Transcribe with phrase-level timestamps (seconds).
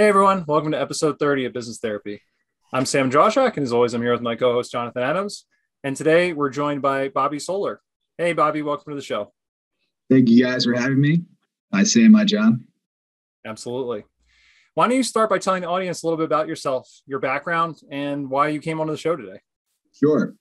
[0.00, 2.22] Hey everyone, welcome to episode 30 of Business Therapy.
[2.72, 5.44] I'm Sam Joshak, and as always, I'm here with my co-host Jonathan Adams.
[5.84, 7.82] And today we're joined by Bobby Solar.
[8.16, 9.34] Hey Bobby, welcome to the show.
[10.08, 11.24] Thank you guys for having me.
[11.70, 12.60] I say my job.
[13.44, 14.06] Absolutely.
[14.72, 17.82] Why don't you start by telling the audience a little bit about yourself, your background,
[17.90, 19.40] and why you came onto the show today?
[19.92, 20.34] Sure.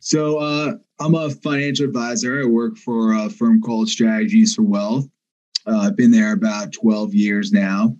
[0.00, 2.42] So uh, I'm a financial advisor.
[2.42, 5.06] I work for a firm called Strategies for Wealth.
[5.66, 7.96] Uh, I've been there about 12 years now.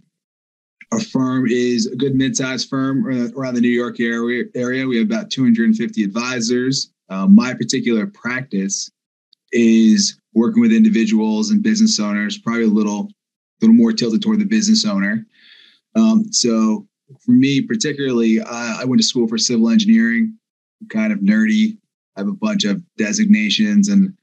[0.90, 3.06] Our firm is a good mid-sized firm
[3.36, 4.86] around the New York area.
[4.86, 6.90] We have about 250 advisors.
[7.10, 8.90] Uh, my particular practice
[9.52, 13.10] is working with individuals and business owners, probably a little,
[13.60, 15.26] little more tilted toward the business owner.
[15.94, 16.86] Um, so
[17.24, 20.38] for me, particularly, I, I went to school for civil engineering,
[20.90, 21.76] kind of nerdy.
[22.16, 24.14] I have a bunch of designations and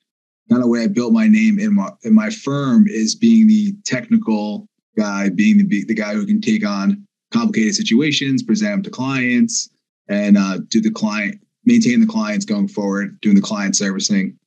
[0.50, 3.74] kind of way I built my name in my in my firm is being the
[3.84, 8.90] technical guy, being the the guy who can take on complicated situations, present them to
[8.90, 9.70] clients,
[10.08, 14.38] and uh, do the client maintain the clients going forward, doing the client servicing.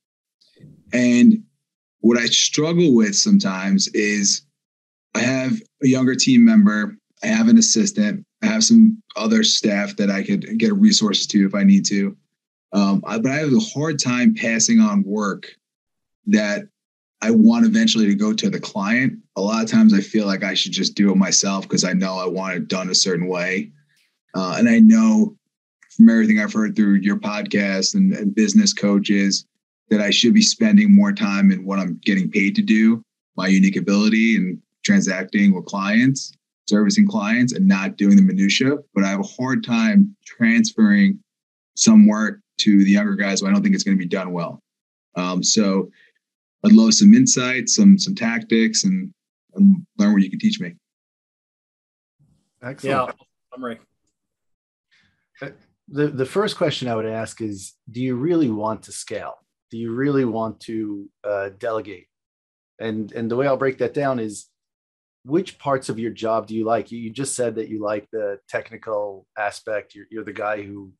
[0.93, 1.43] And
[1.99, 4.43] what I struggle with sometimes is
[5.15, 9.97] I have a younger team member, I have an assistant, I have some other staff
[9.97, 12.15] that I could get resources to if I need to.
[12.71, 15.47] Um, but I have a hard time passing on work
[16.27, 16.63] that
[17.21, 19.19] I want eventually to go to the client.
[19.39, 21.93] A lot of times I feel like I should just do it myself because I
[21.93, 23.71] know I want it done a certain way.
[24.35, 25.37] Uh, and I know
[25.95, 29.45] from everything I've heard through your podcast and, and business coaches
[29.89, 33.01] that I should be spending more time in what I'm getting paid to do,
[33.37, 36.33] my unique ability and transacting with clients,
[36.67, 38.75] servicing clients, and not doing the minutia.
[38.93, 41.17] But I have a hard time transferring
[41.75, 43.39] some work to the younger guys.
[43.39, 44.59] So I don't think it's going to be done well.
[45.15, 45.89] Um, so
[46.65, 49.13] I'd love some insights, some some tactics, and,
[49.55, 50.75] and learn what you can teach me.
[52.61, 53.09] Excellent.
[53.09, 53.13] Yeah,
[53.53, 53.79] summary.
[55.41, 55.49] Uh,
[55.87, 59.35] the the first question I would ask is: Do you really want to scale?
[59.71, 62.07] Do you really want to uh, delegate?
[62.79, 64.47] And and the way I'll break that down is
[65.25, 66.91] which parts of your job do you like?
[66.91, 69.93] You, just said that you like the technical aspect.
[69.93, 70.93] You're, you're the guy who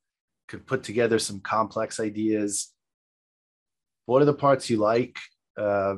[0.47, 2.73] could put together some complex ideas.
[4.05, 5.17] What are the parts you like?
[5.57, 5.97] Uh,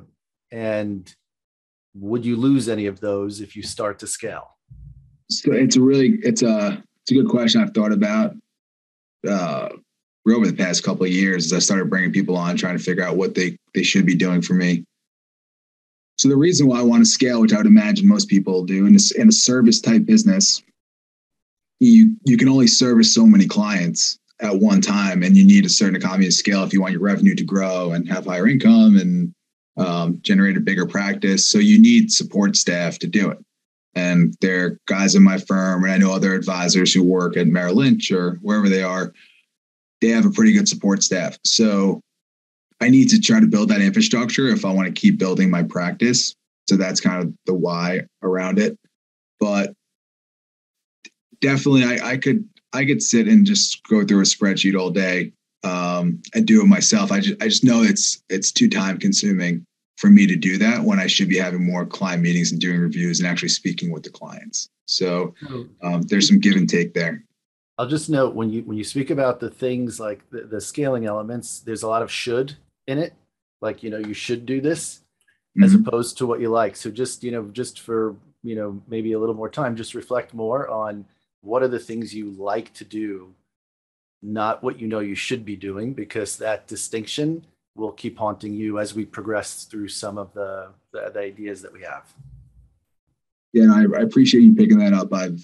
[0.52, 1.14] and
[1.94, 4.58] would you lose any of those if you start to scale?
[5.30, 8.36] So it's a really it's a it's a good question I've thought about
[9.28, 9.70] uh,
[10.28, 13.04] over the past couple of years as I started bringing people on trying to figure
[13.04, 14.86] out what they they should be doing for me.
[16.18, 18.86] So the reason why I want to scale, which I would imagine most people do
[18.86, 20.62] in a, in a service type business,
[21.80, 25.70] you you can only service so many clients at one time, and you need a
[25.70, 28.98] certain economy of scale if you want your revenue to grow and have higher income
[28.98, 29.34] and
[29.78, 31.48] um, generate a bigger practice.
[31.48, 33.38] So you need support staff to do it.
[33.94, 37.48] And there are guys in my firm, and I know other advisors who work at
[37.48, 39.14] Merrill Lynch or wherever they are.
[40.00, 41.38] They have a pretty good support staff.
[41.44, 42.02] So
[42.80, 45.64] I need to try to build that infrastructure if I want to keep building my
[45.64, 46.36] practice.
[46.70, 48.78] So that's kind of the why around it.
[49.40, 49.74] But
[51.42, 55.34] definitely, I, I could I could sit and just go through a spreadsheet all day
[55.64, 57.12] um, and do it myself.
[57.12, 59.66] I just I just know it's it's too time consuming
[59.98, 62.80] for me to do that when I should be having more client meetings and doing
[62.80, 64.70] reviews and actually speaking with the clients.
[64.86, 65.36] So
[65.84, 67.24] um, there's some give and take there.
[67.78, 71.06] I'll just note when you when you speak about the things like the, the scaling
[71.06, 72.56] elements, there's a lot of should
[72.88, 73.14] in it.
[73.62, 75.02] Like you know you should do this
[75.58, 75.64] mm-hmm.
[75.64, 76.76] as opposed to what you like.
[76.76, 80.34] So just you know just for you know maybe a little more time, just reflect
[80.34, 81.06] more on
[81.42, 83.34] what are the things you like to do
[84.22, 87.46] not what you know you should be doing because that distinction
[87.76, 91.72] will keep haunting you as we progress through some of the, the, the ideas that
[91.72, 92.14] we have.
[93.54, 95.14] Yeah no, I, I, appreciate you picking that up.
[95.14, 95.42] I've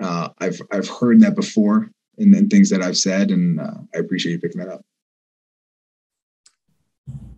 [0.00, 3.98] uh, i've i've heard that before and then things that i've said and uh, i
[3.98, 4.84] appreciate you picking that up.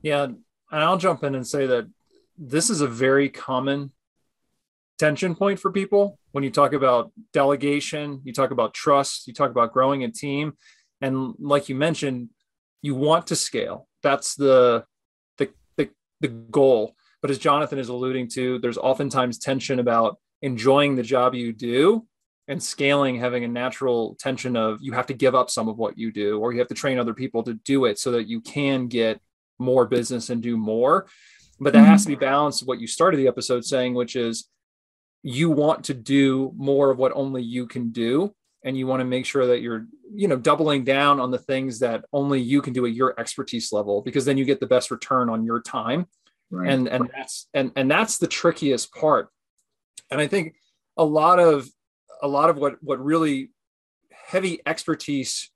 [0.02, 0.38] Yeah and
[0.70, 1.88] i'll jump in and say that
[2.36, 3.92] this is a very common
[5.00, 6.18] tension point for people.
[6.32, 10.52] When you talk about delegation, you talk about trust, you talk about growing a team.
[11.00, 12.30] And like you mentioned,
[12.82, 13.88] you want to scale.
[14.02, 14.84] That's the
[15.38, 16.94] the the, the goal.
[17.22, 22.06] But as Jonathan is alluding to, there's oftentimes tension about enjoying the job you do
[22.48, 25.96] and scaling having a natural tension of you have to give up some of what
[25.96, 28.40] you do or you have to train other people to do it so that you
[28.40, 29.20] can get
[29.58, 31.06] more business and do more
[31.60, 32.24] but that has to be mm-hmm.
[32.24, 34.48] balanced what you started the episode saying which is
[35.22, 39.04] you want to do more of what only you can do and you want to
[39.04, 42.72] make sure that you're you know doubling down on the things that only you can
[42.72, 46.06] do at your expertise level because then you get the best return on your time
[46.50, 46.70] right.
[46.70, 49.28] and and that's and and that's the trickiest part
[50.10, 50.54] and i think
[50.96, 51.68] a lot of
[52.22, 53.50] a lot of what what really
[54.10, 55.50] heavy expertise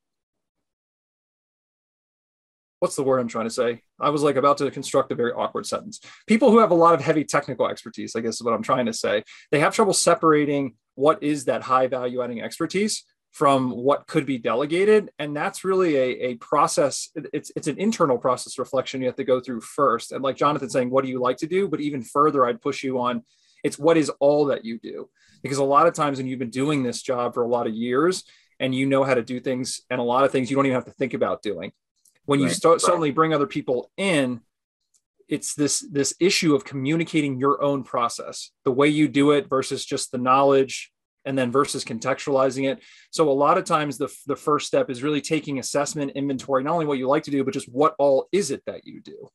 [2.85, 3.81] what's the word I'm trying to say?
[4.01, 6.01] I was like about to construct a very awkward sentence.
[6.27, 8.87] People who have a lot of heavy technical expertise, I guess is what I'm trying
[8.87, 14.07] to say, they have trouble separating what is that high value adding expertise from what
[14.07, 15.11] could be delegated.
[15.19, 17.09] And that's really a, a process.
[17.33, 20.13] It's, it's an internal process reflection you have to go through first.
[20.13, 21.69] And like Jonathan saying, what do you like to do?
[21.69, 23.25] But even further, I'd push you on
[23.65, 25.09] it's what is all that you do.
[25.43, 27.75] Because a lot of times when you've been doing this job for a lot of
[27.75, 28.23] years
[28.61, 30.75] and you know how to do things and a lot of things you don't even
[30.75, 31.73] have to think about doing
[32.27, 32.81] when you right, start right.
[32.81, 34.41] suddenly bring other people in
[35.29, 39.85] it's this this issue of communicating your own process the way you do it versus
[39.85, 40.93] just the knowledge
[41.25, 45.03] and then versus contextualizing it so a lot of times the, the first step is
[45.03, 48.29] really taking assessment inventory not only what you like to do but just what all
[48.33, 49.29] is it that you do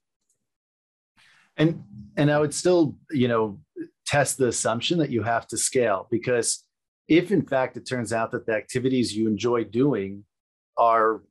[1.57, 1.83] and
[2.17, 3.59] and i would still you know
[4.05, 6.65] test the assumption that you have to scale because
[7.07, 10.23] if in fact it turns out that the activities you enjoy doing
[10.77, 11.21] are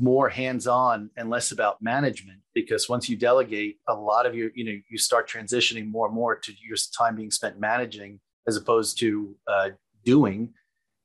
[0.00, 4.64] more hands-on and less about management because once you delegate a lot of your you
[4.64, 8.98] know you start transitioning more and more to your time being spent managing as opposed
[8.98, 9.70] to uh,
[10.04, 10.52] doing.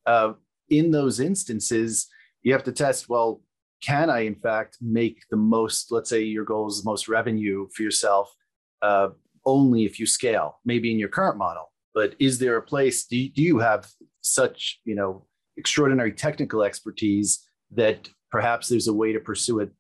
[0.05, 0.33] Uh,
[0.69, 2.07] in those instances
[2.43, 3.41] you have to test well
[3.81, 7.67] can i in fact make the most let's say your goal is the most revenue
[7.73, 8.33] for yourself
[8.81, 9.09] uh,
[9.45, 11.71] only if you scale maybe in your current model.
[11.95, 13.87] But is there a place do you, do you have
[14.21, 15.25] such you know
[15.55, 19.71] extraordinary technical expertise that perhaps there's a way to pursue it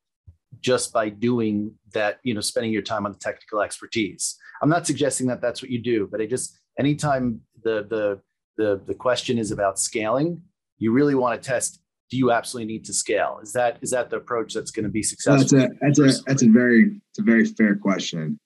[0.59, 4.37] just by doing that you know spending your time on the technical expertise.
[4.61, 8.21] I'm not suggesting that that's what you do but i just anytime the the
[8.57, 10.41] the, the question is about scaling
[10.79, 11.79] you really want to test
[12.09, 13.39] do you absolutely need to scale?
[13.41, 16.23] Is that is that the approach that's going to be successful that's a that's a
[16.25, 18.39] that's a very it's a very fair question.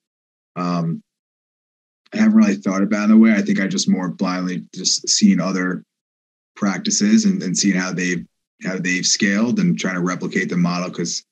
[0.56, 1.02] Um
[2.12, 3.32] i haven't really thought about it in a way.
[3.32, 5.84] I think i just more blindly just seen other
[6.56, 8.26] practices and, and seeing how they've
[8.64, 11.24] how they've scaled and trying to replicate the model because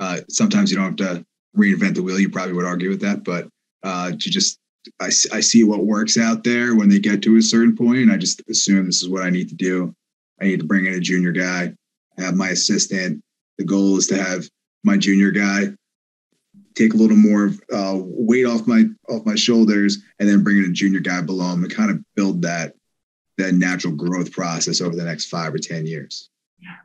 [0.00, 1.26] uh, sometimes you don't have to
[1.56, 2.20] reinvent the wheel.
[2.20, 3.48] You probably would argue with that, but
[3.82, 4.58] uh, you just
[5.00, 8.12] I, I see what works out there when they get to a certain point, and
[8.12, 9.94] I just assume this is what I need to do.
[10.40, 11.74] I need to bring in a junior guy.
[12.18, 13.22] Have my assistant.
[13.58, 14.48] The goal is to have
[14.84, 15.72] my junior guy
[16.74, 20.64] take a little more uh, weight off my off my shoulders, and then bring in
[20.66, 22.74] a junior guy below him and kind of build that
[23.38, 26.30] that natural growth process over the next five or ten years.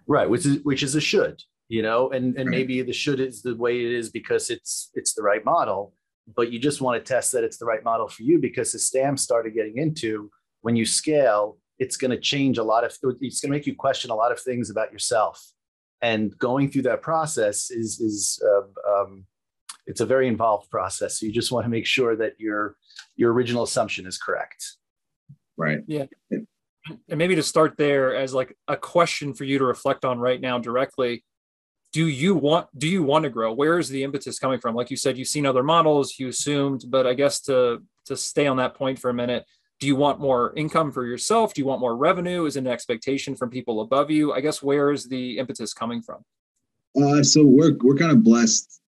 [0.08, 3.42] Right, which is which is a should, you know, and and maybe the should is
[3.42, 5.94] the way it is because it's it's the right model,
[6.36, 8.88] but you just want to test that it's the right model for you because as
[8.88, 10.30] Sam started getting into,
[10.62, 12.92] when you scale, it's going to change a lot of
[13.22, 15.42] it's going to make you question a lot of things about yourself,
[16.02, 19.26] and going through that process is is uh, um,
[19.88, 21.20] it's a very involved process.
[21.20, 22.76] So you just want to make sure that your
[23.16, 24.64] your original assumption is correct.
[25.58, 25.80] Right.
[25.88, 26.06] Yeah
[26.88, 30.42] and maybe to start there as like a question for you to reflect on right
[30.42, 31.24] now directly
[31.94, 33.52] do you want do you want to grow?
[33.52, 34.76] Where is the impetus coming from?
[34.76, 38.48] Like you said you've seen other models you assumed but i guess to to stay
[38.48, 39.46] on that point for a minute
[39.82, 41.56] do you want more income for yourself?
[41.56, 42.46] Do you want more revenue?
[42.46, 44.32] Is it an expectation from people above you?
[44.32, 46.24] I guess where is the impetus coming from?
[46.96, 48.80] Uh, so we're we're kind of blessed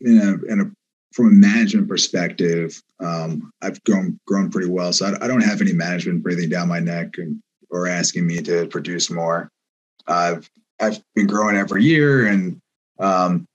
[0.00, 0.64] in a in a
[1.12, 4.92] from a management perspective, um, I've grown grown pretty well.
[4.92, 8.42] So I, I, don't have any management breathing down my neck and, or asking me
[8.42, 9.50] to produce more.
[10.06, 10.48] I've
[10.80, 12.60] I've been growing every year, and
[12.98, 13.46] um,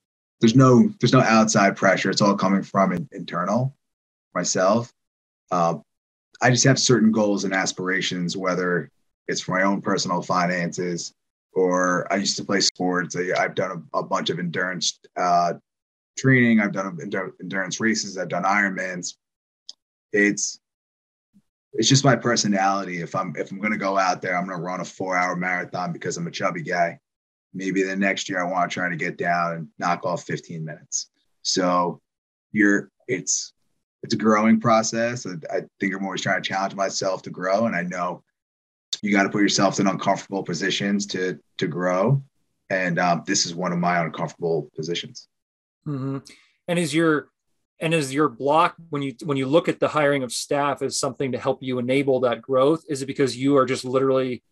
[0.41, 2.09] there's no there's no outside pressure.
[2.09, 3.75] It's all coming from in, internal
[4.33, 4.91] myself.
[5.51, 5.75] Uh,
[6.41, 8.89] I just have certain goals and aspirations, whether
[9.27, 11.13] it's for my own personal finances
[11.53, 13.15] or I used to play sports.
[13.15, 15.53] I, have done a, a, bunch of endurance uh,
[16.17, 16.59] training.
[16.59, 16.97] I've done
[17.41, 18.17] endurance races.
[18.17, 19.15] I've done Ironmans.
[20.11, 20.59] It's
[21.73, 23.01] it's just my personality.
[23.01, 25.91] If I'm if I'm gonna go out there, I'm gonna run a four hour marathon
[25.91, 26.99] because I'm a chubby guy.
[27.53, 30.63] Maybe the next year I want to try to get down and knock off 15
[30.63, 31.09] minutes.
[31.41, 32.01] So
[32.51, 33.53] you're it's
[34.03, 35.25] it's a growing process.
[35.25, 38.23] I, I think I'm always trying to challenge myself to grow, and I know
[39.01, 42.23] you got to put yourself in uncomfortable positions to to grow.
[42.69, 45.27] And um, this is one of my uncomfortable positions.
[45.87, 46.19] Mm-hmm.
[46.67, 47.29] And is your
[47.79, 50.97] and is your block when you when you look at the hiring of staff as
[50.97, 52.83] something to help you enable that growth?
[52.87, 54.43] Is it because you are just literally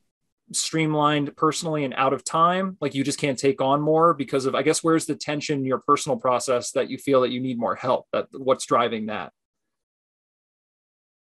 [0.51, 2.77] streamlined personally and out of time?
[2.81, 5.65] Like you just can't take on more because of I guess where's the tension in
[5.65, 8.07] your personal process that you feel that you need more help?
[8.11, 9.31] That what's driving that?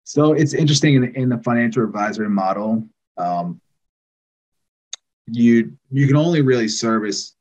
[0.03, 2.85] So it's interesting in, in the financial advisory model.
[3.17, 3.61] Um,
[5.27, 7.35] you you can only really service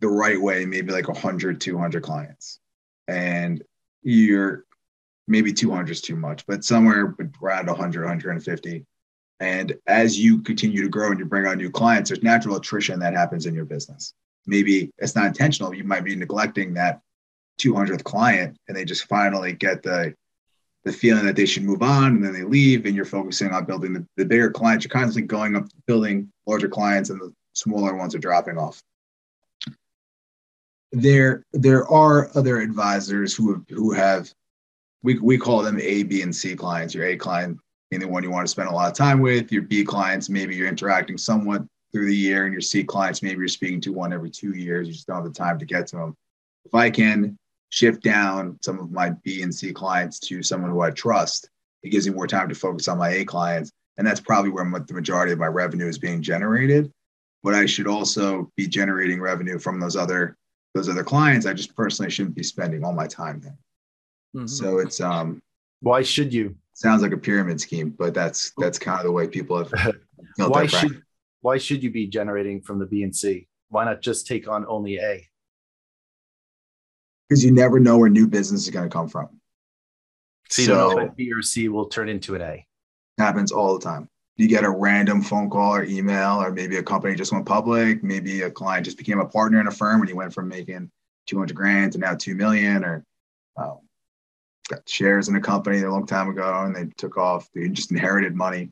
[0.00, 2.58] the right way, maybe like 100, 200 clients.
[3.08, 3.62] And
[4.02, 4.64] you're
[5.26, 8.84] maybe 200 is too much, but somewhere around 100, 150.
[9.40, 13.00] And as you continue to grow and you bring on new clients, there's natural attrition
[13.00, 14.14] that happens in your business.
[14.46, 15.74] Maybe it's not intentional.
[15.74, 17.00] You might be neglecting that
[17.60, 20.14] 200th client and they just finally get the
[20.84, 23.64] the feeling that they should move on and then they leave and you're focusing on
[23.64, 24.84] building the, the bigger clients.
[24.84, 28.82] You're constantly going up building larger clients and the smaller ones are dropping off.
[30.94, 34.32] There, there are other advisors who have, who have
[35.02, 36.94] we, we call them A, B, and C clients.
[36.94, 37.58] Your A client
[37.90, 39.50] being the one you want to spend a lot of time with.
[39.50, 43.40] Your B clients, maybe you're interacting somewhat through the year, and your C clients, maybe
[43.40, 44.86] you're speaking to one every two years.
[44.86, 46.16] You just don't have the time to get to them.
[46.64, 47.36] If I can
[47.70, 51.50] shift down some of my B and C clients to someone who I trust,
[51.82, 53.72] it gives me more time to focus on my A clients.
[53.98, 56.92] And that's probably where the majority of my revenue is being generated.
[57.42, 60.36] But I should also be generating revenue from those other
[60.74, 61.46] those other clients.
[61.46, 63.56] I just personally shouldn't be spending all my time there.
[64.36, 64.46] Mm-hmm.
[64.46, 65.42] So it's um
[65.80, 66.56] why should you?
[66.72, 69.94] Sounds like a pyramid scheme, but that's that's kind of the way people have
[70.36, 71.02] why should
[71.40, 73.46] why should you be generating from the B and C?
[73.68, 75.28] Why not just take on only A?
[77.28, 79.28] because you never know where new business is going to come from.
[80.50, 82.66] So, you don't know if B or C will turn into an A.
[83.18, 84.08] Happens all the time.
[84.36, 88.02] You get a random phone call or email, or maybe a company just went public.
[88.02, 90.90] Maybe a client just became a partner in a firm and he went from making
[91.26, 93.04] 200 grand to now 2 million, or
[93.56, 93.78] um,
[94.68, 97.48] got shares in a company a long time ago and they took off.
[97.54, 98.70] They just inherited money.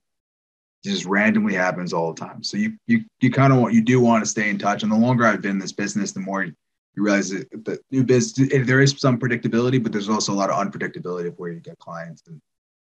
[0.84, 2.42] It just randomly happens all the time.
[2.42, 4.82] So you you you kind of want you do want to stay in touch.
[4.82, 6.54] And the longer I've been in this business, the more you
[6.96, 10.56] realize that the new business there is some predictability, but there's also a lot of
[10.56, 12.40] unpredictability of where you get clients and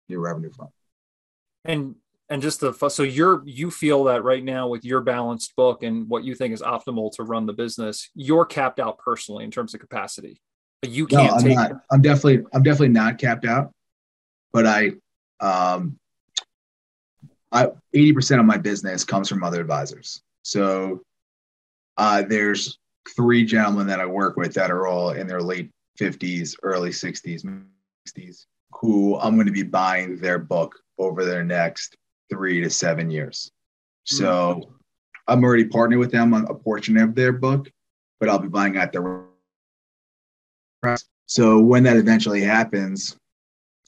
[0.09, 0.69] your revenue from.
[1.65, 1.95] And
[2.31, 6.09] and just the so you're you feel that right now with your balanced book and
[6.09, 9.75] what you think is optimal to run the business, you're capped out personally in terms
[9.75, 10.41] of capacity.
[10.83, 11.57] But you can't no, I'm take.
[11.57, 11.73] Not.
[11.91, 13.73] I'm definitely I'm definitely not capped out,
[14.53, 14.93] but I
[15.41, 15.99] um
[17.51, 20.23] I 80% of my business comes from other advisors.
[20.43, 21.03] So
[21.97, 22.79] uh, there's
[23.17, 27.43] three gentlemen that I work with that are all in their late 50s, early 60s,
[28.07, 31.97] 60s, who I'm going to be buying their book over their next
[32.31, 33.51] three to seven years.
[34.05, 34.73] So mm-hmm.
[35.27, 37.71] I'm already partnered with them on a portion of their book,
[38.21, 39.25] but I'll be buying at their
[41.27, 43.17] so when that eventually happens,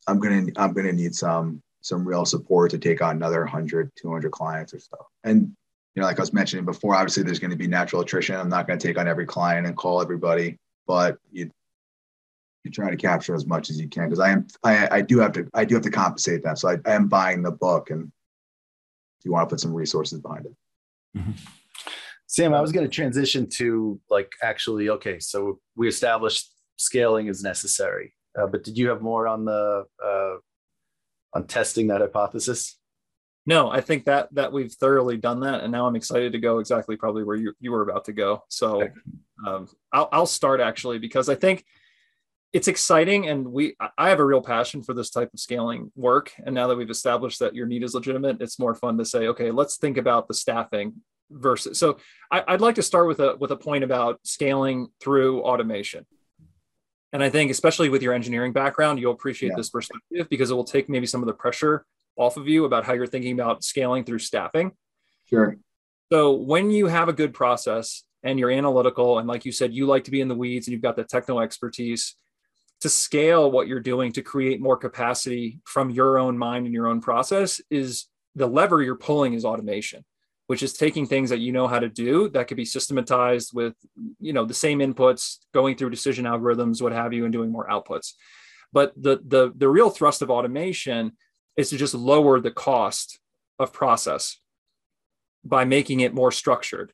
[0.07, 4.31] I'm gonna I'm gonna need some some real support to take on another 100, 200
[4.31, 5.07] clients or so.
[5.25, 5.57] And
[5.95, 8.37] you know, like I was mentioning before, obviously there's going to be natural attrition.
[8.37, 11.51] I'm not going to take on every client and call everybody, but you
[12.63, 15.19] you try to capture as much as you can because I am I, I do
[15.19, 16.57] have to I do have to compensate them.
[16.57, 18.13] So I, I am buying the book, and
[19.25, 20.57] you want to put some resources behind it.
[21.19, 21.33] Mm-hmm.
[22.27, 25.19] Sam, I was going to transition to like actually okay.
[25.19, 30.37] So we established scaling is necessary, uh, but did you have more on the uh,
[31.35, 32.77] on testing that hypothesis?
[33.47, 36.59] no, I think that that we've thoroughly done that, and now I'm excited to go
[36.59, 38.45] exactly probably where you you were about to go.
[38.49, 38.89] So
[39.47, 41.65] um, I'll I'll start actually because I think
[42.53, 46.33] it's exciting, and we I have a real passion for this type of scaling work.
[46.45, 49.29] And now that we've established that your need is legitimate, it's more fun to say,
[49.29, 50.95] okay, let's think about the staffing
[51.31, 51.79] versus.
[51.79, 51.99] So
[52.31, 56.07] I, I'd like to start with a with a point about scaling through automation.
[57.13, 59.57] And I think, especially with your engineering background, you'll appreciate yeah.
[59.57, 61.85] this perspective because it will take maybe some of the pressure
[62.17, 64.73] off of you about how you're thinking about scaling through staffing.
[65.29, 65.57] Sure.
[66.13, 69.87] So when you have a good process and you're analytical, and like you said, you
[69.87, 72.17] like to be in the weeds and you've got the techno expertise
[72.81, 76.87] to scale what you're doing to create more capacity from your own mind and your
[76.87, 80.05] own process is the lever you're pulling is automation
[80.47, 83.75] which is taking things that you know how to do that could be systematized with
[84.19, 87.69] you know the same inputs going through decision algorithms what have you and doing more
[87.69, 88.15] outputs
[88.73, 91.13] but the the the real thrust of automation
[91.57, 93.19] is to just lower the cost
[93.59, 94.39] of process
[95.45, 96.93] by making it more structured.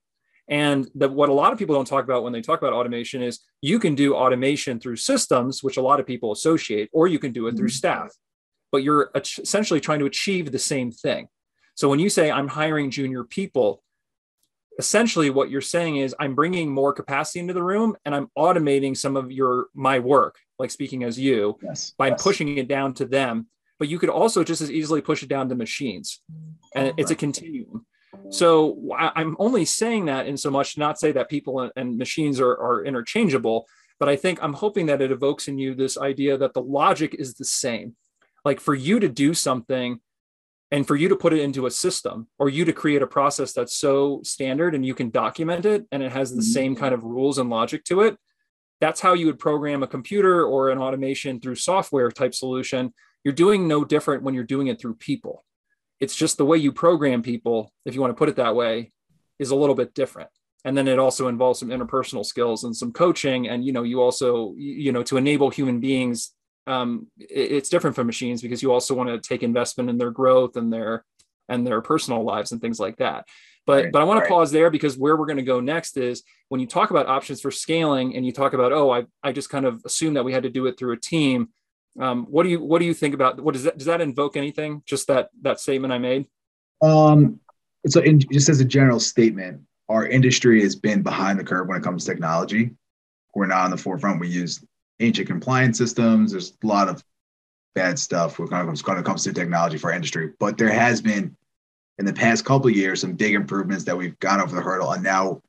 [0.49, 3.23] And the, what a lot of people don't talk about when they talk about automation
[3.23, 7.19] is you can do automation through systems, which a lot of people associate, or you
[7.19, 7.59] can do it mm-hmm.
[7.59, 8.11] through staff,
[8.71, 11.29] but you're essentially trying to achieve the same thing.
[11.75, 13.83] So when you say I'm hiring junior people,
[14.79, 18.97] essentially what you're saying is I'm bringing more capacity into the room and I'm automating
[18.97, 22.23] some of your my work, like speaking as you, yes, by yes.
[22.23, 23.49] pushing it down to them
[23.79, 26.21] but you could also just as easily push it down to machines
[26.75, 27.87] and it's a continuum
[28.31, 32.41] so i'm only saying that in so much to not say that people and machines
[32.41, 33.67] are, are interchangeable
[33.99, 37.15] but i think i'm hoping that it evokes in you this idea that the logic
[37.19, 37.95] is the same
[38.45, 40.01] like for you to do something
[40.73, 43.53] and for you to put it into a system or you to create a process
[43.53, 46.53] that's so standard and you can document it and it has the mm-hmm.
[46.53, 48.17] same kind of rules and logic to it
[48.81, 52.93] that's how you would program a computer or an automation through software type solution.
[53.25, 55.45] You're doing no different when you're doing it through people.
[56.01, 58.93] It's just the way you program people, if you want to put it that way,
[59.39, 60.31] is a little bit different.
[60.65, 63.49] And then it also involves some interpersonal skills and some coaching.
[63.49, 66.33] And you know, you also, you know, to enable human beings,
[66.67, 70.57] um, it's different from machines because you also want to take investment in their growth
[70.57, 71.05] and their
[71.49, 73.27] and their personal lives and things like that.
[73.67, 74.29] But right, but I want right.
[74.29, 77.07] to pause there because where we're going to go next is when you talk about
[77.07, 80.25] options for scaling and you talk about oh I I just kind of assumed that
[80.25, 81.49] we had to do it through a team.
[81.99, 84.37] Um, what do you what do you think about what does that does that invoke
[84.37, 84.83] anything?
[84.87, 86.27] Just that that statement I made.
[86.83, 87.41] Um,
[87.87, 91.79] so in, just as a general statement, our industry has been behind the curve when
[91.79, 92.71] it comes to technology.
[93.35, 94.21] We're not on the forefront.
[94.21, 94.65] We use
[95.01, 96.33] ancient compliance systems.
[96.33, 97.03] There's a lot of
[97.75, 100.71] bad stuff when it comes, when it comes to technology for our industry, but there
[100.71, 101.37] has been
[101.99, 105.03] in the past couple years some big improvements that we've gone over the hurdle, and
[105.03, 105.41] now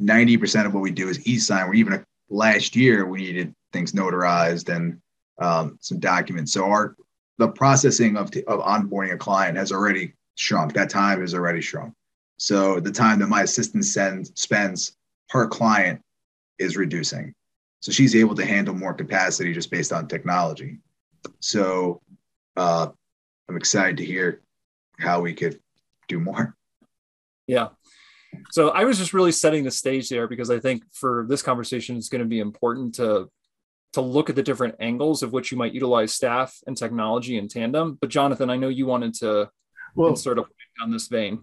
[0.00, 1.68] 90% of what we do is e-sign.
[1.68, 5.00] Or even last year we needed things notarized and
[5.38, 6.52] um, some documents.
[6.52, 6.96] So our
[7.38, 10.72] the processing of, of onboarding a client has already shrunk.
[10.72, 11.92] That time has already shrunk.
[12.38, 14.96] So the time that my assistant sends spends
[15.28, 16.00] per client
[16.58, 17.34] is reducing.
[17.80, 20.78] So she's able to handle more capacity just based on technology.
[21.40, 22.00] So
[22.56, 22.88] uh,
[23.48, 24.40] I'm excited to hear
[24.98, 25.60] how we could
[26.08, 26.56] do more.
[27.46, 27.68] Yeah.
[28.50, 31.96] So I was just really setting the stage there because I think for this conversation,
[31.96, 33.30] it's going to be important to
[33.96, 37.48] to look at the different angles of which you might utilize staff and technology in
[37.48, 37.96] tandem.
[37.98, 39.50] But Jonathan, I know you wanted to
[39.94, 41.40] well, insert a point on this vein.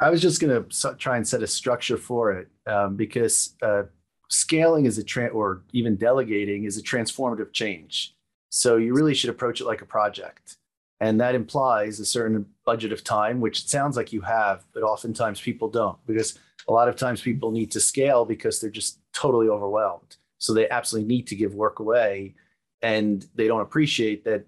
[0.00, 3.82] I was just going to try and set a structure for it um, because uh,
[4.28, 8.14] scaling is a tra- or even delegating is a transformative change.
[8.50, 10.56] So you really should approach it like a project.
[11.00, 14.84] And that implies a certain budget of time, which it sounds like you have, but
[14.84, 16.38] oftentimes people don't because
[16.68, 20.16] a lot of times people need to scale because they're just totally overwhelmed.
[20.38, 22.34] So they absolutely need to give work away
[22.82, 24.46] and they don't appreciate that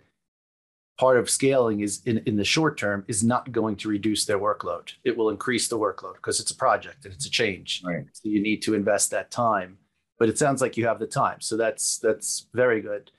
[0.99, 4.39] part of scaling is in, in the short term is not going to reduce their
[4.39, 4.93] workload.
[5.03, 7.83] It will increase the workload because it's a project and it's a change.
[7.85, 8.05] Right.
[8.13, 9.79] So you need to invest that time.
[10.19, 11.41] But it sounds like you have the time.
[11.41, 13.11] So that's that's very good.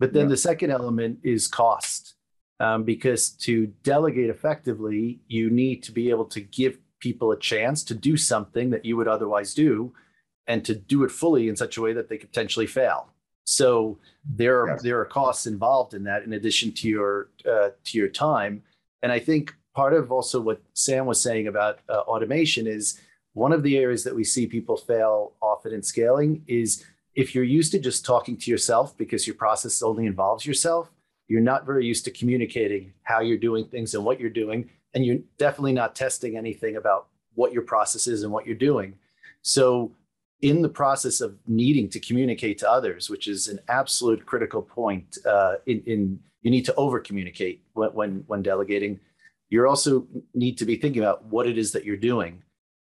[0.00, 0.30] But then yeah.
[0.30, 2.14] the second element is cost.
[2.60, 7.84] Um, because to delegate effectively, you need to be able to give people a chance
[7.84, 9.92] to do something that you would otherwise do
[10.48, 13.10] and to do it fully in such a way that they could potentially fail.
[13.44, 17.98] So there are there are costs involved in that in addition to your uh, to
[17.98, 18.62] your time.
[19.02, 23.00] And I think part of also what Sam was saying about uh, automation is
[23.34, 26.84] one of the areas that we see people fail often in scaling is
[27.14, 30.90] if you're used to just talking to yourself because your process only involves yourself,
[31.28, 34.68] you're not very used to communicating how you're doing things and what you're doing.
[34.94, 38.94] And you're definitely not testing anything about what your process is and what you're doing.
[39.42, 39.92] So,
[40.40, 45.18] in the process of needing to communicate to others, which is an absolute critical point,
[45.26, 49.00] uh, in, in you need to over communicate when, when when delegating.
[49.50, 52.42] You also need to be thinking about what it is that you're doing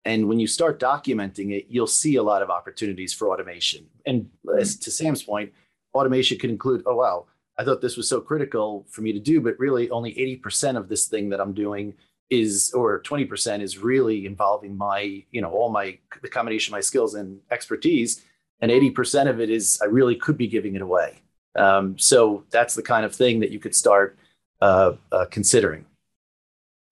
[0.05, 3.85] and when you start documenting it, you'll see a lot of opportunities for automation.
[4.05, 5.51] And as to Sam's point,
[5.93, 7.25] automation can include, oh, wow,
[7.57, 10.87] I thought this was so critical for me to do, but really only 80% of
[10.87, 11.93] this thing that I'm doing
[12.29, 16.81] is, or 20% is really involving my, you know, all my, the combination of my
[16.81, 18.23] skills and expertise.
[18.61, 21.21] And 80% of it is, I really could be giving it away.
[21.55, 24.17] Um, so that's the kind of thing that you could start
[24.61, 25.85] uh, uh, considering.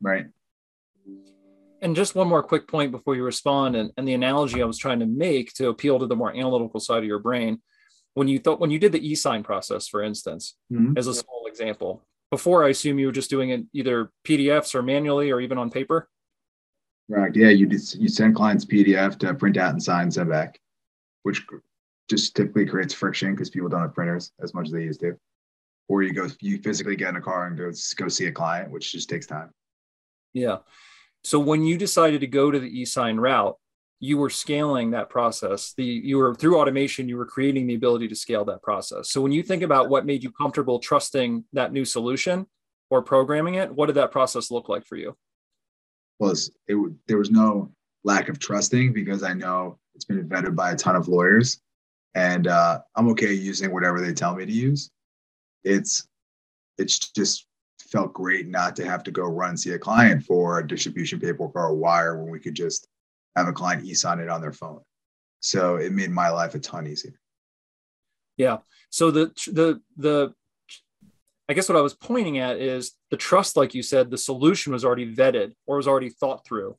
[0.01, 0.27] Right.
[1.81, 4.77] And just one more quick point before you respond, and, and the analogy I was
[4.77, 7.61] trying to make to appeal to the more analytical side of your brain.
[8.15, 10.97] When you thought when you did the e-sign process, for instance, mm-hmm.
[10.97, 14.81] as a small example, before I assume you were just doing it either PDFs or
[14.81, 16.09] manually or even on paper.
[17.09, 17.33] Right.
[17.33, 20.59] Yeah, you just, you send clients PDF to print out and sign, send back,
[21.23, 21.45] which
[22.09, 25.17] just typically creates friction because people don't have printers as much as they used to.
[25.87, 28.71] Or you go, you physically get in a car and go go see a client,
[28.71, 29.51] which just takes time.
[30.33, 30.57] Yeah.
[31.23, 33.57] So when you decided to go to the e-sign route,
[33.99, 35.73] you were scaling that process.
[35.75, 39.09] The you were through automation, you were creating the ability to scale that process.
[39.09, 42.45] So when you think about what made you comfortable trusting that new solution
[42.89, 45.15] or programming it, what did that process look like for you?
[46.19, 47.71] Was it there was no
[48.03, 51.59] lack of trusting because I know it's been vetted by a ton of lawyers,
[52.13, 54.91] and uh, I'm okay using whatever they tell me to use.
[55.63, 56.07] It's
[56.77, 57.47] it's just
[57.79, 61.55] felt great not to have to go run see a client for a distribution paperwork
[61.55, 62.86] or a wire when we could just
[63.37, 64.81] have a client e-sign it on their phone.
[65.39, 67.19] So it made my life a ton easier.
[68.35, 68.57] Yeah.
[68.89, 70.33] So the the the
[71.49, 74.73] I guess what I was pointing at is the trust, like you said, the solution
[74.73, 76.75] was already vetted or was already thought through.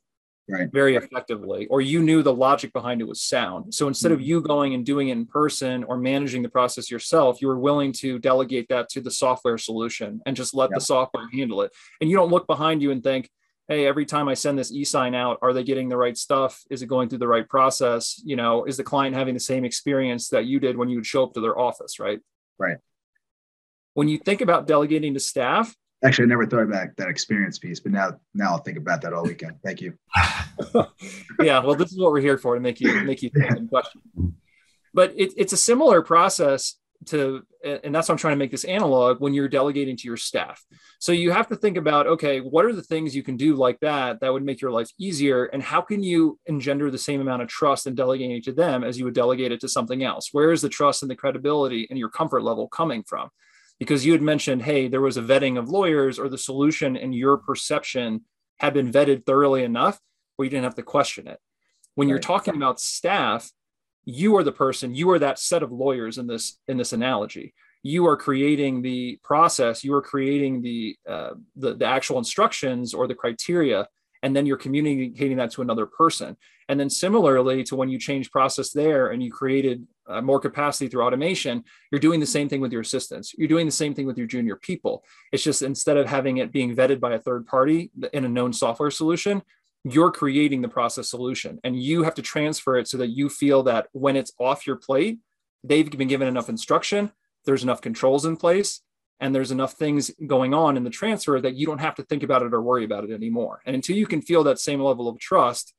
[0.49, 0.71] right.
[0.71, 3.73] very effectively, or you knew the logic behind it was sound.
[3.73, 4.27] So instead of mm-hmm.
[4.27, 7.91] you going and doing it in person or managing the process yourself, you were willing
[7.93, 11.71] to delegate that to the software solution and just let the software handle it.
[12.01, 13.29] And you don't look behind you and think,
[13.69, 16.61] hey, every time I send this e-sign out, are they getting the right stuff?
[16.71, 18.19] Is it going through the right process?
[18.25, 21.05] You know, is the client having the same experience that you did when you would
[21.05, 22.19] show up to their office, right?
[22.57, 22.77] Right.
[23.93, 27.79] When you think about delegating to staff, actually I never thought about that experience piece,
[27.79, 29.57] but now now I'll think about that all weekend.
[29.63, 29.93] Thank you.
[31.39, 34.01] yeah, well, this is what we're here for to make you make you think question.
[34.93, 38.65] But it, it's a similar process to and that's why i'm trying to make this
[38.65, 40.63] analog when you're delegating to your staff.
[40.99, 43.79] So you have to think about okay what are the things you can do like
[43.79, 45.45] that that would make your life easier?
[45.45, 48.97] And how can you engender the same amount of trust in delegating to them as
[48.97, 50.29] you would delegate it to something else?
[50.31, 53.29] Where is the trust and the credibility and your comfort level coming from?
[53.79, 57.15] Because you had mentioned hey there was a vetting of lawyers or the solution and
[57.15, 58.25] your perception
[58.59, 59.99] had been vetted thoroughly enough
[60.35, 61.39] where you didn't have to question it.
[61.95, 62.11] When right.
[62.11, 63.51] you're talking about staff
[64.09, 67.53] you are the person you are that set of lawyers in this in this analogy.
[67.83, 73.07] You are creating the process you are creating the, uh, the the actual instructions or
[73.07, 73.87] the criteria
[74.21, 76.35] and then you're communicating that to another person.
[76.67, 80.89] And then similarly to when you change process there and you created uh, more capacity
[80.89, 83.33] through automation you're doing the same thing with your assistants.
[83.37, 85.03] You're doing the same thing with your junior people.
[85.31, 88.53] It's just instead of having it being vetted by a third party in a known
[88.53, 89.43] software solution
[89.83, 93.63] you're creating the process solution and you have to transfer it so that you feel
[93.63, 95.19] that when it's off your plate
[95.63, 97.11] they've been given enough instruction
[97.45, 98.81] there's enough controls in place
[99.21, 102.23] and there's enough things going on in the transfer that you don't have to think
[102.23, 103.61] about it or worry about it anymore.
[103.65, 105.73] And until you can feel that same level of trust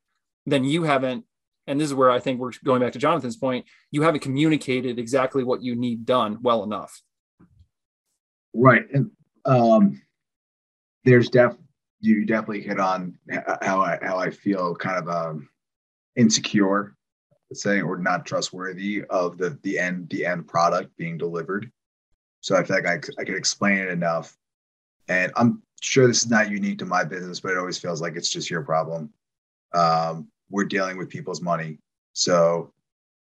[0.46, 1.24] then you haven't
[1.66, 4.98] and this is where i think we're going back to jonathan's point you haven't communicated
[4.98, 7.00] exactly what you need done well enough.
[8.52, 8.84] Right.
[8.92, 9.10] And
[9.44, 10.00] um,
[11.04, 11.54] there's def
[12.00, 13.18] you definitely hit on
[13.62, 15.48] how I how I feel kind of um,
[16.16, 16.96] insecure,
[17.52, 21.70] say, or not trustworthy of the the end the end product being delivered.
[22.40, 24.36] So I feel like I, I could explain it enough,
[25.08, 28.16] and I'm sure this is not unique to my business, but it always feels like
[28.16, 29.12] it's just your problem.
[29.74, 31.78] Um, we're dealing with people's money,
[32.14, 32.72] so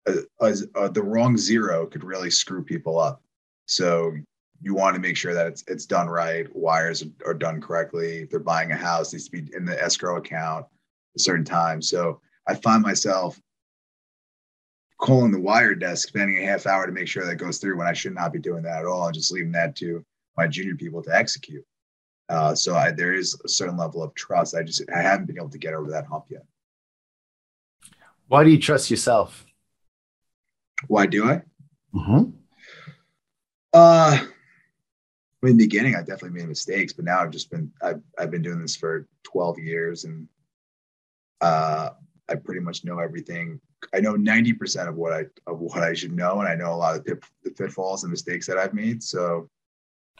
[0.06, 3.22] uh, uh, the wrong zero could really screw people up.
[3.66, 4.12] So
[4.62, 6.46] you want to make sure that it's it's done right.
[6.54, 8.18] Wires are done correctly.
[8.18, 10.66] If they're buying a house, needs to be in the escrow account
[11.16, 11.82] a certain time.
[11.82, 13.40] So I find myself
[14.98, 17.88] calling the wire desk, spending a half hour to make sure that goes through when
[17.88, 20.04] I should not be doing that at all, and just leaving that to
[20.36, 21.64] my junior people to execute.
[22.28, 24.54] Uh, so I, there is a certain level of trust.
[24.54, 26.44] I just I haven't been able to get over that hump yet.
[28.28, 29.44] Why do you trust yourself?
[30.86, 31.42] Why do I?
[31.94, 32.30] Mm-hmm.
[33.74, 34.26] Uh,
[35.42, 38.42] in the beginning, I definitely made mistakes, but now I've just been I've I've been
[38.42, 40.28] doing this for 12 years, and
[41.40, 41.90] uh,
[42.28, 43.60] I pretty much know everything.
[43.92, 46.76] I know 90% of what I of what I should know, and I know a
[46.76, 49.02] lot of the, the pitfalls and mistakes that I've made.
[49.02, 49.48] So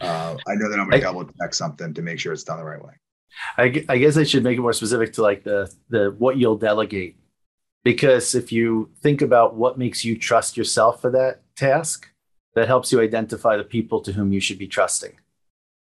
[0.01, 2.65] uh, I know that I'm gonna double check something to make sure it's done the
[2.65, 2.95] right way.
[3.57, 6.59] I, I guess I should make it more specific to like the the what you'll
[6.59, 7.17] delegate,
[7.85, 12.12] because if you think about what makes you trust yourself for that task,
[12.55, 15.13] that helps you identify the people to whom you should be trusting.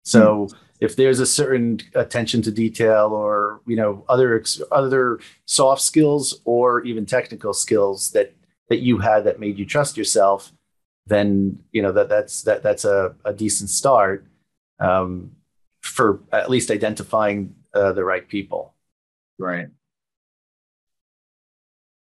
[0.03, 0.55] So mm.
[0.79, 6.81] if there's a certain attention to detail or you know other other soft skills or
[6.83, 8.33] even technical skills that
[8.69, 10.51] that you had that made you trust yourself,
[11.07, 14.25] then you know that that's that that's a, a decent start
[14.79, 15.31] um,
[15.81, 18.73] for at least identifying uh, the right people.
[19.39, 19.67] Right.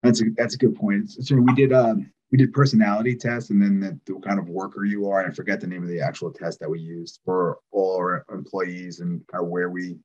[0.03, 1.11] That's a that's a good point.
[1.11, 4.87] So we did um we did personality tests and then the, the, kind of worker
[4.87, 5.25] you are.
[5.25, 9.01] I forget the name of the actual test that we used for all our employees
[9.01, 9.99] and kind of where we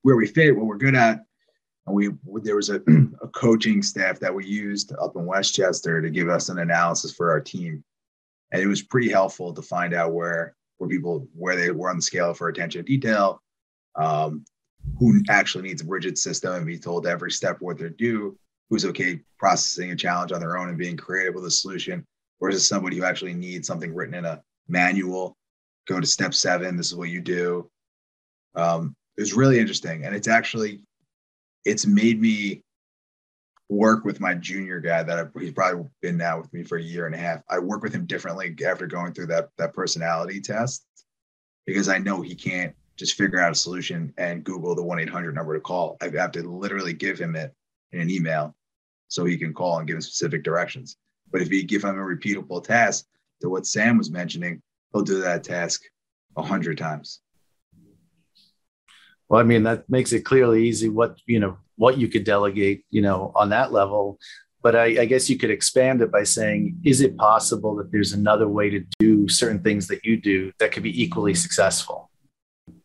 [0.00, 1.20] where we fit, what we're good at.
[1.86, 2.08] And we
[2.42, 2.76] there was a,
[3.22, 7.30] a coaching staff that we used up in Westchester to give us an analysis for
[7.30, 7.84] our team.
[8.50, 11.96] And it was pretty helpful to find out where where people where they were on
[11.96, 13.42] the scale for attention to detail,
[13.94, 14.46] um,
[14.98, 18.38] who actually needs a rigid system and be told every step what they're due
[18.70, 22.04] who's okay processing a challenge on their own and being creative with a solution
[22.40, 25.36] versus somebody who actually needs something written in a manual?
[25.86, 27.70] Go to step seven this is what you do.
[28.54, 30.80] Um, it was really interesting and it's actually
[31.64, 32.62] it's made me
[33.68, 36.82] work with my junior guy that I've, he's probably been now with me for a
[36.82, 37.40] year and a half.
[37.48, 40.86] I work with him differently after going through that that personality test
[41.66, 45.54] because i know he can't just figure out a solution and google the 1-800 number
[45.54, 45.96] to call.
[46.00, 47.52] I have to literally give him it
[47.94, 48.54] in an email
[49.08, 50.96] so he can call and give him specific directions.
[51.30, 53.06] But if you give him a repeatable task
[53.40, 55.82] to what Sam was mentioning, he'll do that task
[56.36, 57.20] a hundred times.
[59.28, 62.84] Well, I mean, that makes it clearly easy what, you know, what you could delegate,
[62.90, 64.18] you know, on that level.
[64.62, 68.12] But I, I guess you could expand it by saying, is it possible that there's
[68.12, 72.10] another way to do certain things that you do that could be equally successful?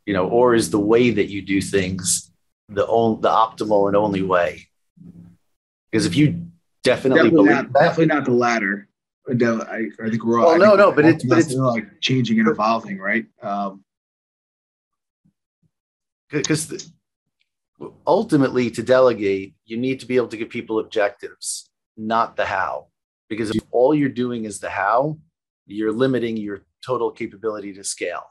[0.05, 2.31] You know, or is the way that you do things
[2.67, 4.68] the only, the optimal and only way?
[5.91, 6.47] Because if you
[6.83, 8.87] definitely, definitely believe not, that, definitely not the latter.
[9.29, 9.33] I,
[10.03, 10.47] I think we're all.
[10.47, 13.25] Well, no, no, but it's- but it's- like changing and evolving, right?
[13.41, 13.83] Um,
[16.31, 16.91] because
[18.05, 22.87] ultimately to delegate you need to be able to give people objectives not the how
[23.29, 25.17] because if all you're doing is the how
[25.65, 28.23] you're limiting your total capability to scale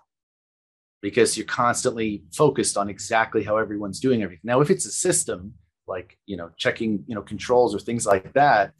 [1.00, 5.54] because you're constantly focused on exactly how everyone's doing everything now if it's a system
[5.88, 8.72] like you know checking you know controls or things like that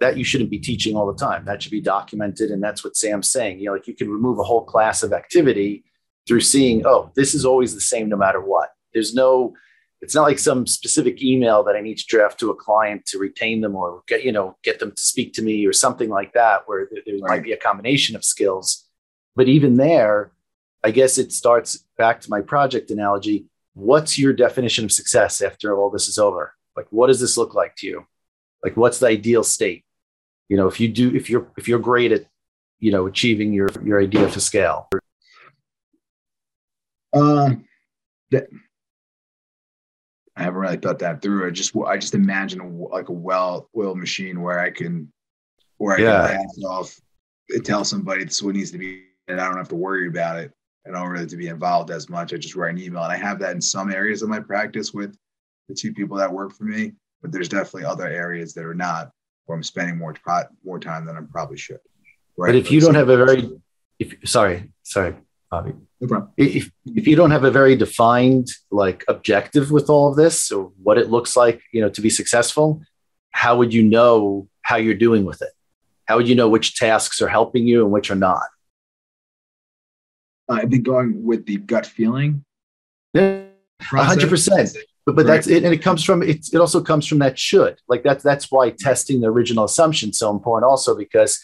[0.00, 2.96] that you shouldn't be teaching all the time that should be documented and that's what
[2.96, 5.84] sam's saying you know like you can remove a whole class of activity
[6.26, 9.54] through seeing oh this is always the same no matter what there's no
[10.02, 13.18] it's not like some specific email that I need to draft to a client to
[13.18, 16.34] retain them or get, you know, get them to speak to me or something like
[16.34, 17.38] that, where there, there Right.
[17.38, 18.86] might be a combination of skills.
[19.34, 20.32] But even there,
[20.84, 23.46] I guess it starts back to my project analogy.
[23.76, 26.54] What's your definition of success after all this is over?
[26.74, 28.06] Like, what does this look like to you?
[28.64, 29.84] Like, what's the ideal state?
[30.48, 32.24] You know, if you do, if you're, if you're great at,
[32.80, 34.88] you know, achieving your, your idea to scale.
[37.12, 37.50] uh,
[38.30, 38.46] that,
[40.34, 41.46] I haven't really thought that through.
[41.46, 45.12] I just I just imagine a, like a well-oiled machine where I can,
[45.76, 46.28] where I Yeah.
[46.28, 46.98] can pass off,
[47.50, 50.08] and tell somebody this is what needs to be, and I don't have to worry
[50.08, 50.52] about it.
[50.86, 52.32] I don't really to be involved as much.
[52.32, 54.92] I just write an email, and I have that in some areas of my practice
[54.92, 55.16] with
[55.68, 56.92] the two people that work for me.
[57.22, 59.10] But there's definitely other areas that are not
[59.46, 61.80] where I'm spending more time more time than I probably should.
[62.36, 62.48] Right?
[62.48, 63.50] But if you don't have a very,
[63.98, 65.16] if sorry, sorry,
[65.50, 65.72] Bobby.
[66.00, 66.32] no problem.
[66.36, 70.72] if if you don't have a very defined like objective with all of this or
[70.82, 72.82] what it looks like you know to be successful
[73.30, 75.50] how would you know how you're doing with it
[76.06, 78.42] how would you know which tasks are helping you and which are not
[80.48, 82.44] Uh, I've been going with the gut feeling.
[83.14, 83.44] yeah,
[83.80, 84.24] process.
[84.24, 87.38] 100% but, but that's it and it comes from it, it also comes from that
[87.38, 91.42] should like that's that's why testing the original assumption is so important also because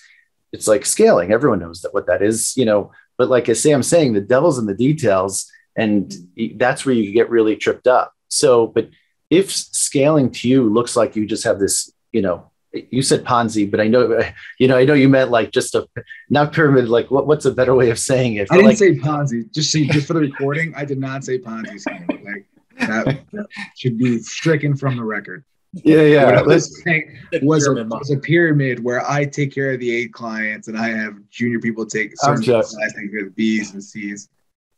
[0.53, 3.87] it's like scaling everyone knows that what that is you know but like as sam's
[3.87, 6.13] saying the devil's in the details and
[6.57, 8.91] that's where you get really tripped up so but
[9.31, 12.51] if scaling to you looks like you just have this you know
[12.91, 14.19] you said ponzi but i know
[14.59, 15.87] you know i know you meant like just a
[16.31, 18.95] not pyramid like what, what's a better way of saying it I didn't like, say
[18.97, 19.53] Ponzi.
[19.53, 22.07] Just see, just for the recording, I did not say Ponzi scheme.
[22.09, 22.47] Like
[22.79, 25.45] that, that should be stricken from the record.
[25.75, 29.25] yeah What yeah I let's was saying was a, pyramid was a pyramid where I
[29.27, 32.77] take care of the eight clients and I have junior people take I'm certain just-
[32.79, 34.29] guys take care of the B's and C's.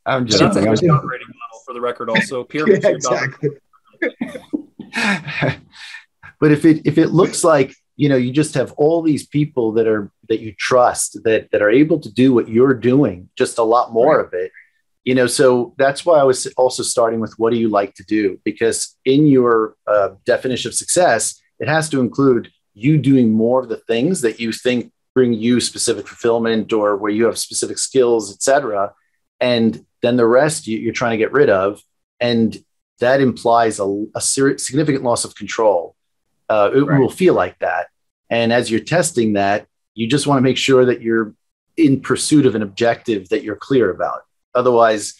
[0.05, 2.09] i'm just that's I'm a just- good operating model for the record.
[2.09, 2.83] Also, Yeah, pyramid.
[2.85, 3.49] exactly.
[6.39, 9.71] but if it if it looks like you know you just have all these people
[9.73, 13.57] that are that you trust that that are able to do what you're doing just
[13.57, 14.51] a lot more of it.
[15.03, 18.03] You know so that's why i was also starting with what do you like to
[18.03, 18.39] do?
[18.43, 23.69] Because in your uh, definition of success it has to include you doing more of
[23.69, 28.33] the things that you think bring you specific fulfillment or where you have specific skills
[28.33, 28.93] etc
[29.39, 31.81] and then the rest you, you're trying to get rid of.
[32.19, 32.57] And
[32.99, 35.94] that implies a, a significant loss of control
[36.49, 36.99] uh, it Right.
[36.99, 37.87] will feel like that.
[38.29, 41.33] And as you're testing that you just want to make sure that you're
[41.77, 44.21] in pursuit of an objective that you're clear about.
[44.53, 45.15] Otherwise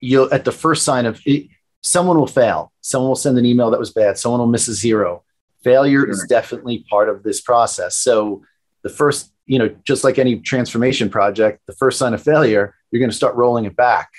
[0.00, 1.48] you'll at the first sign of it,
[1.82, 2.72] someone will fail.
[2.80, 4.18] Someone will send an email that was bad.
[4.18, 5.24] Someone will miss a zero.
[5.64, 7.96] Failure is definitely part of this process.
[7.96, 8.42] So
[8.82, 13.00] the first you know just like any transformation project the first sign of failure you're
[13.00, 14.10] going to start rolling it back.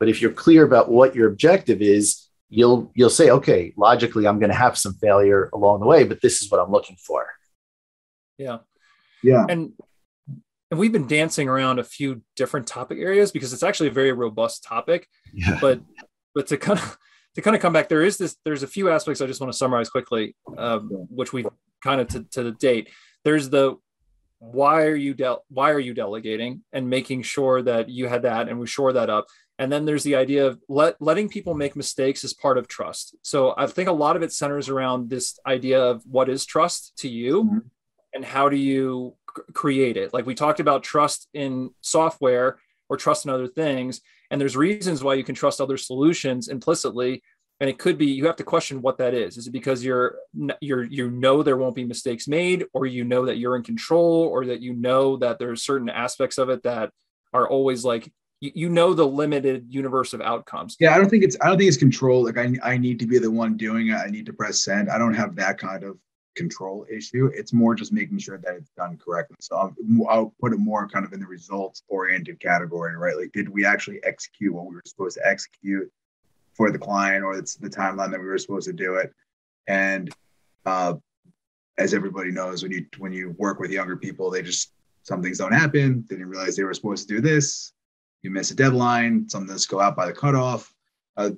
[0.00, 2.21] But if you're clear about what your objective is
[2.54, 6.20] you'll you'll say okay logically i'm going to have some failure along the way but
[6.20, 7.26] this is what i'm looking for
[8.38, 8.58] Yeah.
[9.22, 9.46] Yeah.
[9.48, 9.72] and
[10.70, 14.12] and we've been dancing around a few different topic areas because it's actually a very
[14.12, 15.80] robust topic yeah but
[16.34, 16.98] but to kind of
[17.34, 19.50] to kind of come back there is this there's a few aspects i just want
[19.50, 21.46] to summarize quickly um, which we
[21.82, 22.90] kind of to, to the date
[23.24, 23.76] there's the
[24.50, 28.48] why are you del- why are you delegating and making sure that you had that
[28.48, 29.26] and we shore that up?
[29.60, 33.14] And then there's the idea of let, letting people make mistakes as part of trust.
[33.22, 36.96] So i think a lot of it centers around this idea of what is trust
[36.98, 37.62] to you Mhm.
[38.14, 40.12] and how do you c- create it?
[40.12, 44.00] Like we talked about trust in software or trust in other things
[44.30, 47.22] and there's reasons why you can trust other solutions implicitly
[47.62, 50.16] and it could be you have to question what that is is it because you're
[50.60, 54.28] you're you know there won't be mistakes made or you know that you're in control
[54.32, 56.90] or that you know that there's certain aspects of it that
[57.32, 60.76] are always like you, you know the limited universe of outcomes.
[60.80, 62.24] Yeah, I don't think it's I don't think it's control.
[62.24, 63.94] Like I I need to be the one doing it.
[63.94, 64.90] I need to press send.
[64.90, 65.96] I don't have that kind of
[66.34, 67.30] control issue.
[67.32, 69.36] It's more just making sure that it's done correctly.
[69.38, 69.74] So I'll,
[70.08, 73.16] I'll put it more kind of in the results oriented category, right?
[73.16, 75.92] Like, did we actually execute what we were supposed to execute
[76.54, 79.12] for the client or it's the timeline that we were supposed to do it?
[79.66, 80.12] And
[80.66, 80.94] uh,
[81.78, 85.38] as everybody knows, when you when you work with younger people, they just some things
[85.38, 86.04] don't happen.
[86.08, 87.72] They didn't realize they were supposed to do this.
[88.22, 89.28] You miss a deadline.
[89.28, 90.72] Some things go out by the cutoff.
[91.16, 91.30] Uh,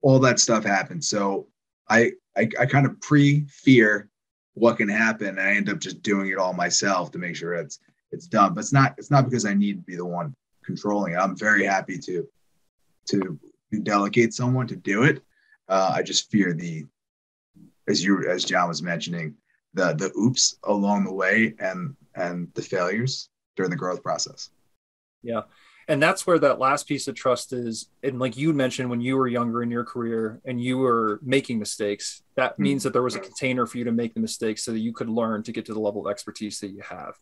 [0.00, 1.08] all that stuff happens.
[1.08, 1.48] So
[1.88, 4.08] I I, I kind of pre fear
[4.54, 5.28] what can happen.
[5.28, 7.78] And I end up just doing it all myself to make sure it's
[8.12, 8.54] it's done.
[8.54, 11.16] But it's not it's not because I need to be the one controlling it.
[11.16, 12.26] I'm very happy to
[13.08, 13.38] to
[13.82, 15.22] delegate someone to do it.
[15.68, 16.84] Uh, I just fear the
[17.88, 19.34] as you as John was mentioning
[19.74, 24.50] the the oops along the way and and the failures during the growth process.
[25.22, 25.42] Yeah
[25.88, 29.16] and that's where that last piece of trust is and like you mentioned when you
[29.16, 32.64] were younger in your career and you were making mistakes that mm-hmm.
[32.64, 34.92] means that there was a container for you to make the mistakes so that you
[34.92, 37.14] could learn to get to the level of expertise that you have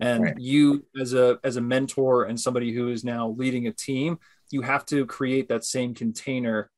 [0.00, 0.38] and right.
[0.38, 4.18] you as a as a mentor and somebody who is now leading a team
[4.50, 6.70] you have to create that same container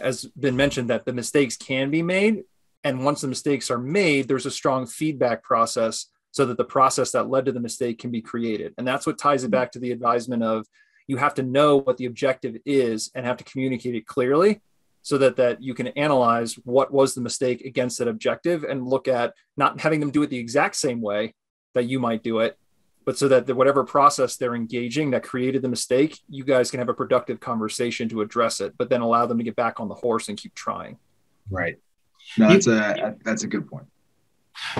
[0.00, 2.42] as been mentioned that the mistakes can be made
[2.84, 6.06] and once the mistakes are made there's a strong feedback process
[6.36, 8.74] so that the process that led to the mistake can be created.
[8.76, 10.66] And that's what ties it back to the advisement of
[11.06, 14.60] you have to know what the objective is and have to communicate it clearly
[15.00, 19.08] so that that you can analyze what was the mistake against that objective and look
[19.08, 21.32] at not having them do it the exact same way
[21.72, 22.58] that you might do it
[23.06, 26.78] but so that the, whatever process they're engaging that created the mistake you guys can
[26.78, 29.88] have a productive conversation to address it but then allow them to get back on
[29.88, 30.98] the horse and keep trying.
[31.50, 31.78] Right.
[32.36, 33.86] No that's a that's a good point.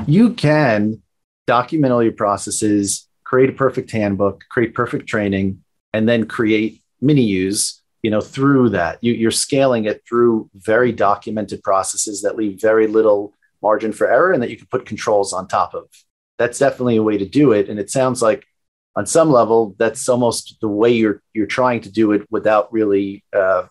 [0.07, 1.03] You can
[1.47, 5.63] document all your processes, create a perfect handbook, create perfect training,
[5.93, 8.99] and then create mini use you know through that.
[9.03, 14.33] You, you're scaling it through very documented processes that leave very little margin for error
[14.33, 15.89] and that you can put controls on top of
[16.39, 18.47] that's definitely a way to do it and it sounds like
[18.95, 23.25] on some level that's almost the way you're you're trying to do it without really
[23.35, 23.65] uh,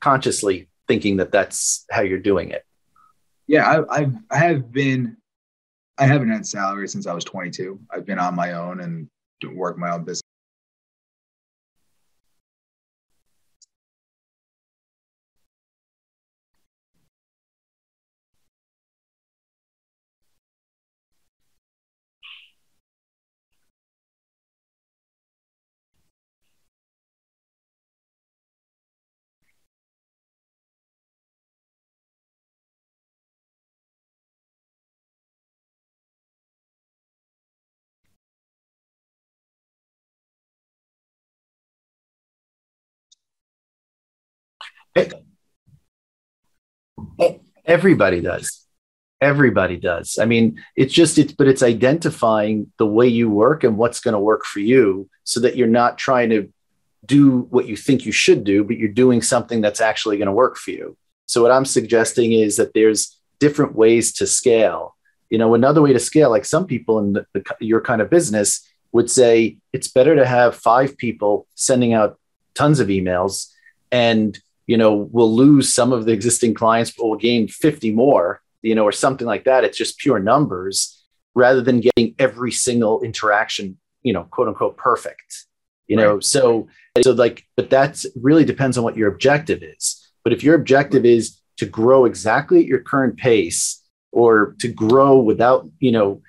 [0.00, 2.64] consciously thinking that that's how you're doing it
[3.46, 5.16] yeah I, I've I have been
[5.98, 7.78] I haven't had salary since I was 22.
[7.90, 9.08] I've been on my own and
[9.54, 10.21] work my own business.
[47.64, 48.66] Everybody does.
[49.20, 50.18] Everybody does.
[50.18, 54.14] I mean, it's just it's but it's identifying the way you work and what's going
[54.14, 56.52] to work for you so that you're not trying to
[57.06, 60.32] do what you think you should do, but you're doing something that's actually going to
[60.32, 60.96] work for you.
[61.26, 64.96] So what I'm suggesting is that there's different ways to scale.
[65.30, 68.10] You know, another way to scale, like some people in the, the, your kind of
[68.10, 72.18] business would say, it's better to have five people sending out
[72.54, 73.48] tons of emails
[73.90, 74.38] and
[74.72, 78.74] you know, we'll lose some of the existing clients, but we'll gain 50 more, you
[78.74, 79.64] know, or something like that.
[79.64, 81.04] It's just pure numbers
[81.34, 85.44] rather than getting every single interaction, you know, quote unquote perfect.
[85.88, 86.24] You know, right.
[86.24, 86.68] so
[87.02, 90.10] so like, but that's really depends on what your objective is.
[90.24, 95.18] But if your objective is to grow exactly at your current pace or to grow
[95.18, 96.22] without, you know,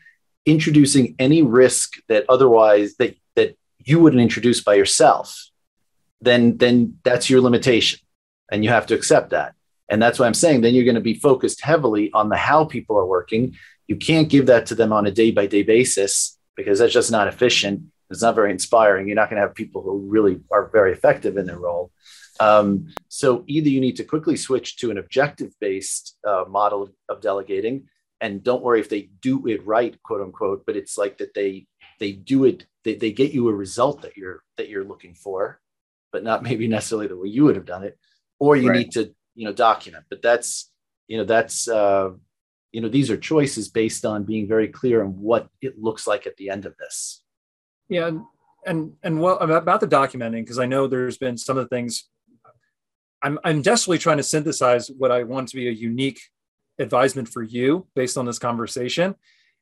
[0.46, 5.48] introducing any risk that otherwise that that you wouldn't introduce by yourself,
[6.20, 8.02] then then that's your limitation
[8.52, 9.56] and you have to accept that.
[9.90, 12.66] And that's why I'm saying then you're going to be focused heavily on the how
[12.66, 13.56] people are working.
[13.88, 17.12] You can't give that to them on a day by day basis because that's just
[17.12, 17.84] not efficient.
[18.10, 19.08] It's not very inspiring.
[19.08, 21.92] You're not going to have people who really are very effective in their role.
[22.40, 27.22] Um, so either you need to quickly switch to an objective based uh, model of
[27.22, 27.88] delegating,
[28.22, 31.68] and don't worry if they do it right, quote unquote, but it's like that they
[32.00, 35.60] they do it they, they get you a result that you're that you're looking for,
[36.12, 37.98] but not maybe necessarily the way you would have done it
[38.44, 38.80] or you right.
[38.80, 40.06] need to you know document.
[40.10, 40.72] But that's
[41.08, 42.12] you know that's uh,
[42.72, 46.28] you know these are choices based on being very clear on what it looks like
[46.28, 47.24] at the end of this.
[47.90, 48.12] Yeah
[48.66, 52.08] and and well about the documenting because i know there's been some of the things
[53.22, 56.22] i'm i'm desperately trying to synthesize what i want to be a unique
[56.80, 59.16] advisement for you based on this conversation.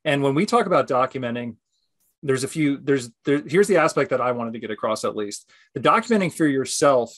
[0.04, 1.56] And when we talk about documenting
[2.24, 5.16] there's a few there's there, here's the aspect that i wanted to get across at
[5.16, 5.50] least.
[5.74, 7.14] The documenting for yourself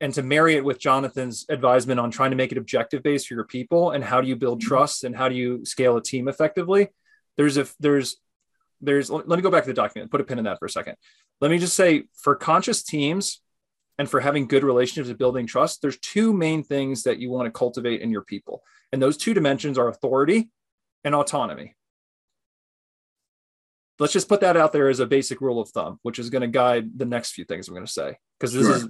[0.00, 3.34] and to marry it with jonathan's advisement on trying to make it objective based for
[3.34, 4.68] your people and how do you build mm-hmm.
[4.68, 6.88] trust and how do you scale a team effectively
[7.36, 8.16] there's a there's
[8.80, 10.70] there's let me go back to the document put a pin in that for a
[10.70, 10.96] second
[11.40, 13.40] let me just say for conscious teams
[13.96, 17.46] and for having good relationships and building trust there's two main things that you want
[17.46, 20.50] to cultivate in your people and those two dimensions are authority
[21.04, 21.74] and autonomy
[23.98, 26.42] let's just put that out there as a basic rule of thumb, which is going
[26.42, 28.76] to guide the next few things I'm going to say, because this sure.
[28.76, 28.88] is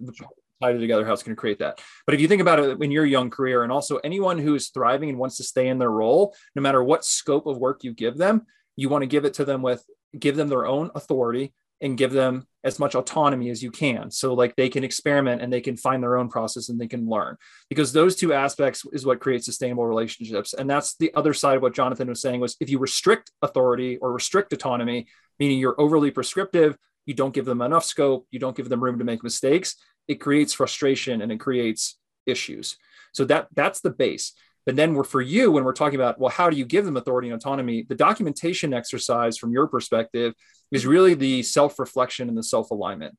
[0.62, 1.80] tied together how it's going to create that.
[2.06, 4.68] But if you think about it in your young career, and also anyone who is
[4.68, 7.92] thriving and wants to stay in their role, no matter what scope of work you
[7.92, 8.46] give them,
[8.76, 9.84] you want to give it to them with
[10.18, 14.10] give them their own authority and give them as much autonomy as you can.
[14.10, 17.08] So like they can experiment and they can find their own process and they can
[17.08, 17.36] learn.
[17.68, 20.54] Because those two aspects is what creates sustainable relationships.
[20.54, 23.98] And that's the other side of what jonathan was saying was if you restrict authority
[23.98, 25.06] or restrict autonomy
[25.38, 26.76] meaning you're overly prescriptive
[27.06, 29.76] you don't give them enough scope you don't give them room to make mistakes
[30.08, 32.76] it creates frustration and it creates issues
[33.12, 34.32] so that that's the base
[34.66, 36.96] but then we're for you when we're talking about, well, how do you give them
[36.96, 37.82] authority and autonomy?
[37.82, 40.34] The documentation exercise from your perspective
[40.72, 43.16] is really the self reflection and the self alignment.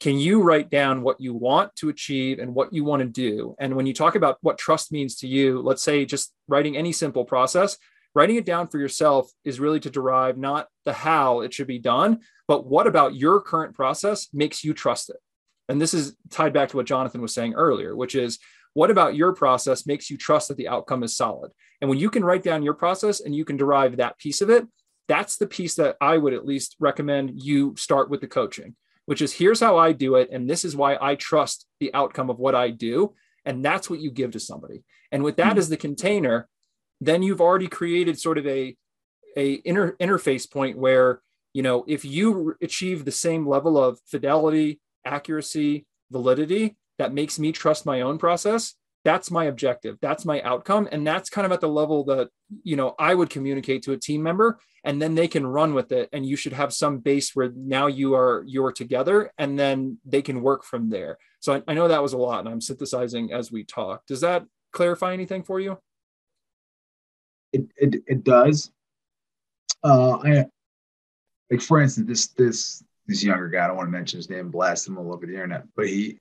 [0.00, 3.54] Can you write down what you want to achieve and what you want to do?
[3.58, 6.92] And when you talk about what trust means to you, let's say just writing any
[6.92, 7.78] simple process,
[8.14, 11.78] writing it down for yourself is really to derive not the how it should be
[11.78, 15.16] done, but what about your current process makes you trust it.
[15.68, 18.38] And this is tied back to what Jonathan was saying earlier, which is
[18.74, 21.52] what about your process makes you trust that the outcome is solid?
[21.80, 24.50] And when you can write down your process and you can derive that piece of
[24.50, 24.66] it,
[25.08, 28.74] that's the piece that I would at least recommend you start with the coaching,
[29.06, 30.28] which is here's how I do it.
[30.32, 33.14] And this is why I trust the outcome of what I do.
[33.44, 34.82] And that's what you give to somebody.
[35.12, 35.58] And with that mm-hmm.
[35.58, 36.48] as the container,
[37.00, 38.76] then you've already created sort of a,
[39.36, 41.20] a inter, interface point where,
[41.52, 47.52] you know, if you achieve the same level of fidelity, accuracy, validity, that makes me
[47.52, 48.74] trust my own process
[49.04, 49.98] that's my objective.
[50.00, 50.88] That's my outcome.
[50.90, 52.30] And that's kind of at the level that
[52.62, 55.90] you know i would communicate to a team member and then they can run with
[55.90, 59.98] it and you should have some base where now you are you're together and then
[60.04, 61.18] they can work from there.
[61.40, 64.06] So i, I know that was a lot and i'm synthesizing as we talk.
[64.06, 65.78] Does that clarify anything for you?
[67.52, 68.70] It it, it does.
[69.82, 70.46] Uh i
[71.50, 74.50] like for instance this this this younger guy i don't want to mention his name
[74.50, 76.18] blast him all over the internet but he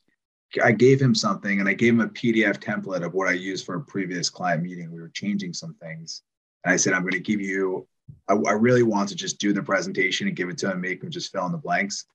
[0.61, 3.65] I gave him something and I gave him a PDF template of what I used
[3.65, 4.91] for a previous client meeting.
[4.91, 6.21] We were changing some things.
[6.63, 7.88] And I said, I'm going to give you,
[8.29, 11.01] I, I really want to just do the presentation and give it to him, make
[11.01, 12.05] him just fill in the blanks.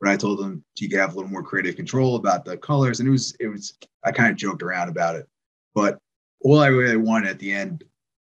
[0.00, 3.00] But I told him he could have a little more creative control about the colors.
[3.00, 5.26] And it was, it was, I kind of joked around about it.
[5.74, 5.98] But
[6.40, 7.84] all I really wanted at the end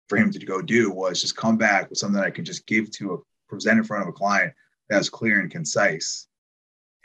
[0.09, 2.91] for him to go do was just come back with something I could just give
[2.93, 3.19] to a
[3.49, 4.53] present in front of a client
[4.93, 6.29] that was clear and concise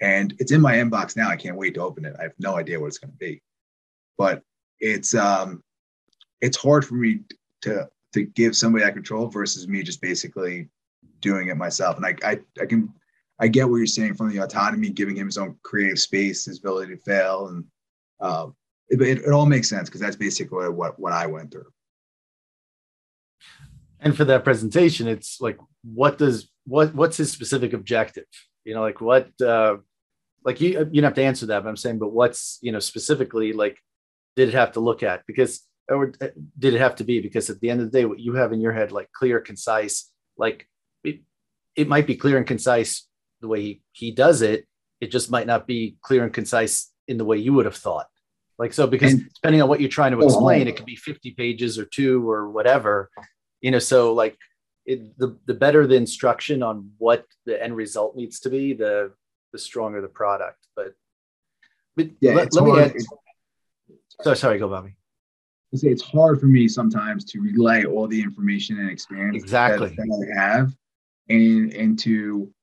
[0.01, 1.29] and it's in my inbox now.
[1.29, 2.15] I can't wait to open it.
[2.19, 3.41] I have no idea what it's going to be,
[4.17, 4.43] but
[4.79, 5.63] it's um,
[6.41, 7.21] it's hard for me
[7.61, 10.69] to to give somebody that control versus me just basically
[11.19, 11.97] doing it myself.
[11.97, 12.93] And I I, I can
[13.39, 16.59] I get what you're saying from the autonomy, giving him his own creative space, his
[16.59, 17.65] ability to fail, and
[18.19, 18.47] uh,
[18.89, 21.71] it, it, it all makes sense because that's basically what what I went through.
[23.99, 28.25] And for that presentation, it's like, what does what what's his specific objective?
[28.65, 29.77] You know, like what uh,
[30.43, 32.79] like you you don't have to answer that but i'm saying but what's you know
[32.79, 33.77] specifically like
[34.37, 35.25] did it have to look at?
[35.25, 37.19] Because or uh, did it have to be?
[37.19, 39.41] Because at the end of the day what you have in your head like clear
[39.41, 40.67] concise like
[41.03, 41.21] it,
[41.75, 43.07] it might be clear and concise
[43.41, 44.65] the way he, he does it.
[45.01, 48.07] It just might not be clear and concise in the way you would have thought.
[48.59, 51.31] Like so because and, depending on what you're trying to explain it could be 50
[51.31, 53.09] pages or two or whatever
[53.61, 54.35] you know so like
[54.87, 59.11] it, the, the better the instruction on what the end result needs to be the
[59.51, 60.65] the stronger the product.
[60.75, 60.93] But,
[61.95, 62.93] but yeah, let, let me add.
[64.21, 64.95] So sorry, go Bobby.
[65.73, 69.89] I say it's hard for me sometimes to relay all the information and experience exactly
[69.89, 70.73] that, that I have
[71.27, 72.53] in, into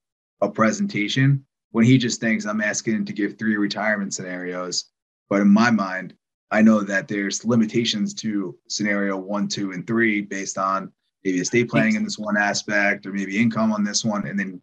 [0.40, 4.86] a presentation when he just thinks I'm asking him to give three retirement scenarios.
[5.28, 6.14] But in my mind,
[6.50, 10.92] I know that there's limitations to scenario one, two, and three based on
[11.24, 14.26] maybe estate planning in this one aspect or maybe income on this one.
[14.26, 14.60] And then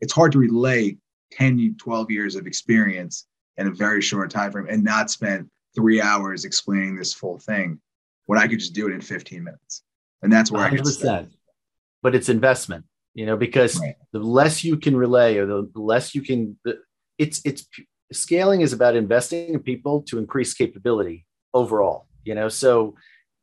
[0.00, 0.96] it's hard to relay
[1.32, 6.00] 10, 12 years of experience in a very short time frame and not spend three
[6.00, 7.80] hours explaining this full thing
[8.26, 9.82] when I could just do it in 15 minutes.
[10.22, 11.08] And that's where 100%.
[11.08, 11.30] I get.
[12.02, 12.84] But it's investment,
[13.14, 13.94] you know, because right.
[14.12, 16.58] the less you can relay or the less you can,
[17.16, 17.66] it's, it's
[18.12, 22.96] scaling is about investing in people to increase capability overall, you know, so,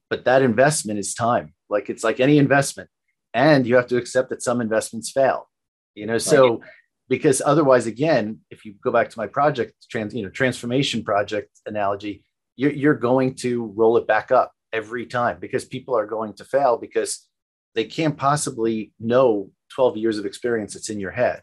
[0.09, 1.53] but that investment is time.
[1.69, 2.89] Like it's like any investment
[3.33, 5.49] and you have to accept that some investments fail
[5.95, 6.61] You know, so
[7.09, 11.49] because otherwise, again, if you go back to my project trans, you know, transformation project
[11.65, 12.23] analogy,
[12.55, 16.45] you're, you're going to roll it back up every time because people are going to
[16.45, 17.27] fail because
[17.73, 21.41] they can't possibly know 12 years of experience that's in your head.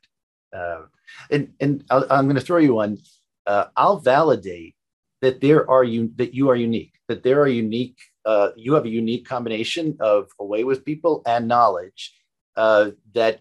[0.57, 0.83] Uh,
[1.31, 2.99] and and i am going to throw you one.
[3.47, 4.75] Uh, I'll validate
[5.23, 7.99] that there are you that you are unique, that there are unique.
[8.27, 12.13] Uh, you have a unique combination of a way with people and knowledge
[12.57, 13.39] uh, that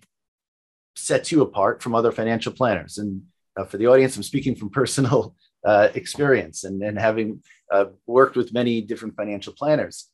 [0.96, 3.00] sets you apart from other financial planners.
[3.00, 3.24] And
[3.58, 8.36] uh, for the audience, I'm speaking from personal uh, experience and, and having uh, worked
[8.36, 10.10] with many different financial planners.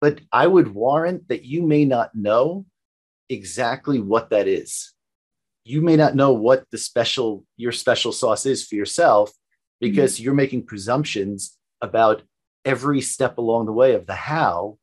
[0.00, 2.66] But I would warrant that you may not know
[3.30, 4.92] exactly what that is.
[5.64, 9.32] You may not know what the special your special sauce is for yourself
[9.80, 10.24] because mm-hmm.
[10.24, 12.22] you're making presumptions about
[12.64, 14.78] every step along the way of the how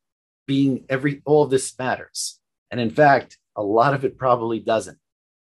[0.48, 2.40] being every all of this matters.
[2.72, 4.98] And in fact, a lot of it probably doesn't.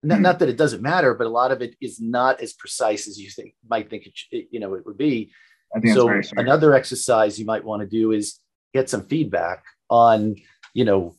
[0.03, 0.23] Not, mm-hmm.
[0.23, 3.19] not that it doesn't matter, but a lot of it is not as precise as
[3.19, 5.33] you think might think it, you know it would be.
[5.93, 8.41] so another exercise you might want to do is
[8.75, 10.37] get some feedback on
[10.75, 11.15] you know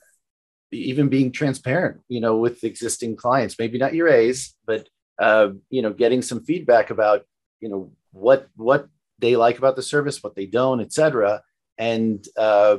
[0.71, 4.87] even being transparent you know with existing clients maybe not your a's but
[5.19, 7.23] uh, you know getting some feedback about
[7.59, 8.87] you know what what
[9.21, 11.41] they like about the service what they don't etc
[11.77, 12.77] and uh,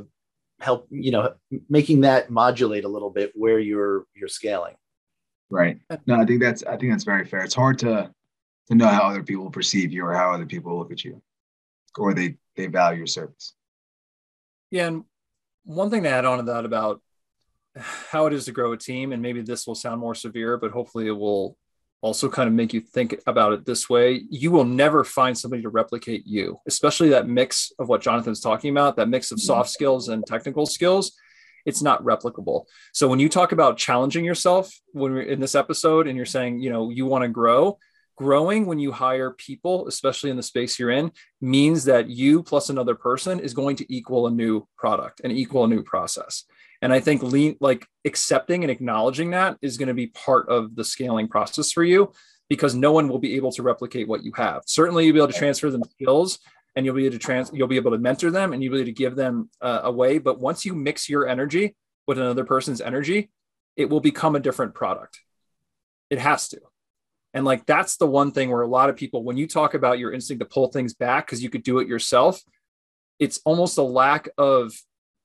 [0.60, 1.34] help you know
[1.68, 4.74] making that modulate a little bit where you're you're scaling.
[5.50, 5.78] Right.
[6.06, 7.44] No i think that's i think that's very fair.
[7.44, 8.10] It's hard to
[8.68, 11.20] to know how other people perceive you or how other people look at you
[11.98, 13.54] or they they value your service.
[14.70, 15.04] Yeah and
[15.64, 17.02] one thing to add on to that about
[17.76, 20.70] how it is to grow a team and maybe this will sound more severe but
[20.70, 21.56] hopefully it will
[22.02, 25.62] also kind of make you think about it this way you will never find somebody
[25.62, 29.46] to replicate you especially that mix of what jonathan's talking about that mix of mm-hmm.
[29.46, 31.12] soft skills and technical skills.
[31.64, 32.64] It's not replicable.
[32.92, 36.60] So when you talk about challenging yourself when we're in this episode and you're saying
[36.60, 37.78] you know you want to grow
[38.16, 42.68] growing when you hire people especially in the space you're in means that you plus
[42.68, 46.44] another person is going to equal a new product and equal a new process
[46.82, 50.74] and I think lean, like accepting and acknowledging that is going to be part of
[50.74, 52.12] the scaling process for you
[52.48, 54.62] because no one will be able to replicate what you have.
[54.66, 56.40] Certainly, you'll be able to transfer them skills
[56.74, 58.80] and you'll be able to trans, you'll be able to mentor them and you'll be
[58.80, 60.18] able to give them uh, away.
[60.18, 61.76] But once you mix your energy
[62.06, 63.30] with another person's energy,
[63.76, 65.20] it will become a different product.
[66.10, 66.60] It has to.
[67.32, 69.98] And like that's the one thing where a lot of people, when you talk about
[69.98, 72.42] your instinct to pull things back because you could do it yourself,
[73.18, 74.72] it's almost a lack of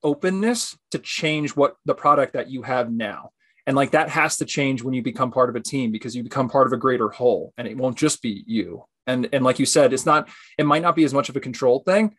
[0.07, 3.31] openness to change what the product that you have now.
[3.65, 6.23] And like that has to change when you become part of a team because you
[6.23, 8.85] become part of a greater whole and it won't just be you.
[9.05, 11.41] And and like you said, it's not it might not be as much of a
[11.41, 12.15] control thing,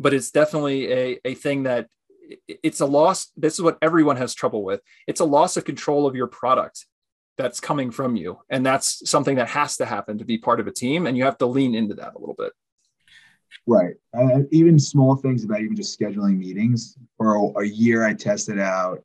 [0.00, 1.86] but it's definitely a, a thing that
[2.48, 3.30] it's a loss.
[3.36, 4.80] This is what everyone has trouble with.
[5.06, 6.86] It's a loss of control of your product
[7.36, 8.40] that's coming from you.
[8.50, 11.06] And that's something that has to happen to be part of a team.
[11.06, 12.52] And you have to lean into that a little bit.
[13.66, 13.94] Right.
[14.16, 16.96] Uh, even small things about even just scheduling meetings.
[17.16, 19.02] For a, a, year, I tested out,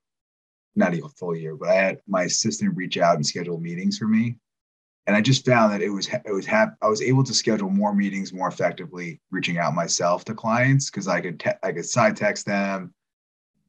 [0.76, 3.98] not even a full year, but I had my assistant reach out and schedule meetings
[3.98, 4.38] for me,
[5.06, 7.70] and I just found that it was it was hap- I was able to schedule
[7.70, 11.86] more meetings more effectively, reaching out myself to clients because I could te- I could
[11.86, 12.94] side text them,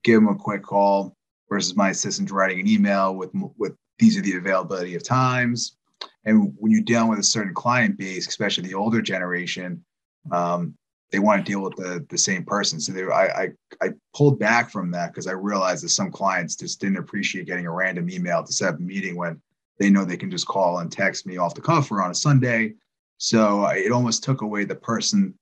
[0.05, 1.17] give them a quick call
[1.49, 5.77] versus my assistant writing an email with with these are the availability of times.
[6.25, 9.85] And when you're dealing with a certain client base, especially the older generation,
[10.33, 10.77] um,
[11.13, 12.81] they want to deal with the the same person.
[12.81, 13.49] So they, I, I,
[13.81, 17.67] I pulled back from that because I realized that some clients just didn't appreciate getting
[17.67, 19.41] a random email to set up a meeting when
[19.79, 22.15] they know they can just call and text me off the cuff or on a
[22.15, 22.75] Sunday.
[23.19, 25.39] So it almost took away the person,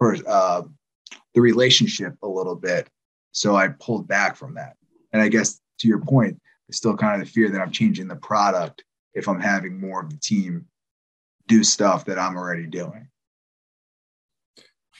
[0.00, 0.62] uh,
[1.34, 2.88] the relationship a little bit.
[3.32, 4.76] So I pulled back from that.
[5.12, 8.08] And I guess to your point, it's still kind of the fear that I'm changing
[8.08, 8.84] the product
[9.14, 10.66] if I'm having more of the team
[11.48, 13.08] do stuff that I'm already doing.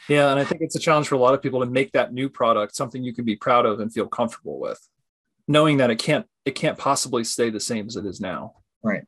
[0.09, 2.13] Yeah, and I think it's a challenge for a lot of people to make that
[2.13, 4.81] new product something you can be proud of and feel comfortable with,
[5.47, 8.55] knowing that it can't it can't possibly stay the same as it is now.
[8.83, 9.05] Right.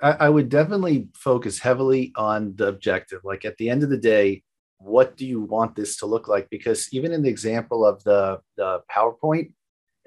[0.00, 3.20] I, would definitely focus heavily on the objective.
[3.24, 4.44] Like at the end of the day,
[4.78, 6.48] what do you want this to look like?
[6.48, 9.52] Because even in the example of the the PowerPoint,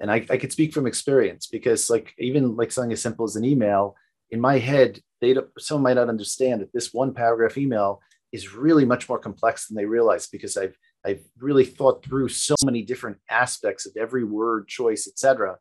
[0.00, 3.36] and I, I could speak from experience because like even like something as simple as
[3.36, 3.94] an email,
[4.30, 8.00] in my head, they someone might not understand that this one paragraph email
[8.32, 12.54] is really much more complex than they realize because I've I've really thought through so
[12.64, 15.58] many different aspects of every word choice, etc.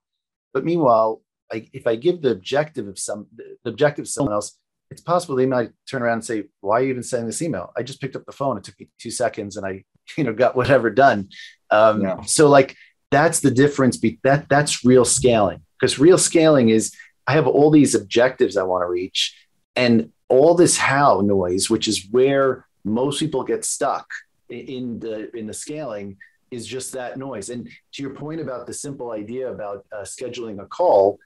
[0.53, 3.27] But meanwhile, I, if I give the objective of some
[3.63, 4.57] the objective of someone else,
[4.89, 7.71] it's possible they might turn around and say, "Why are you even sending this email?
[7.75, 8.57] I just picked up the phone.
[8.57, 9.83] It took me two seconds, and I,
[10.17, 11.29] you know, got whatever done."
[11.69, 12.21] Um, yeah.
[12.21, 12.75] So, like,
[13.09, 13.97] that's the difference.
[13.97, 16.93] Be- that that's real scaling because real scaling is
[17.27, 19.35] I have all these objectives I want to reach,
[19.75, 24.07] and all this how noise, which is where most people get stuck
[24.49, 26.17] in the in the scaling,
[26.49, 27.49] is just that noise.
[27.49, 31.19] And to your point about the simple idea about uh, scheduling a call,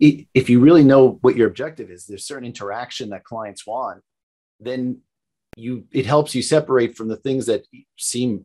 [0.00, 4.02] if you really know what your objective is, there's certain interaction that clients want,
[4.60, 5.00] then
[5.56, 7.64] you it helps you separate from the things that
[7.98, 8.44] seem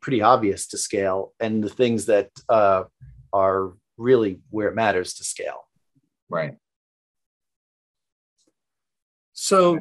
[0.00, 2.82] pretty obvious to scale and the things that uh,
[3.32, 5.66] are really where it matters to scale.
[6.28, 6.56] Right.
[9.48, 9.78] So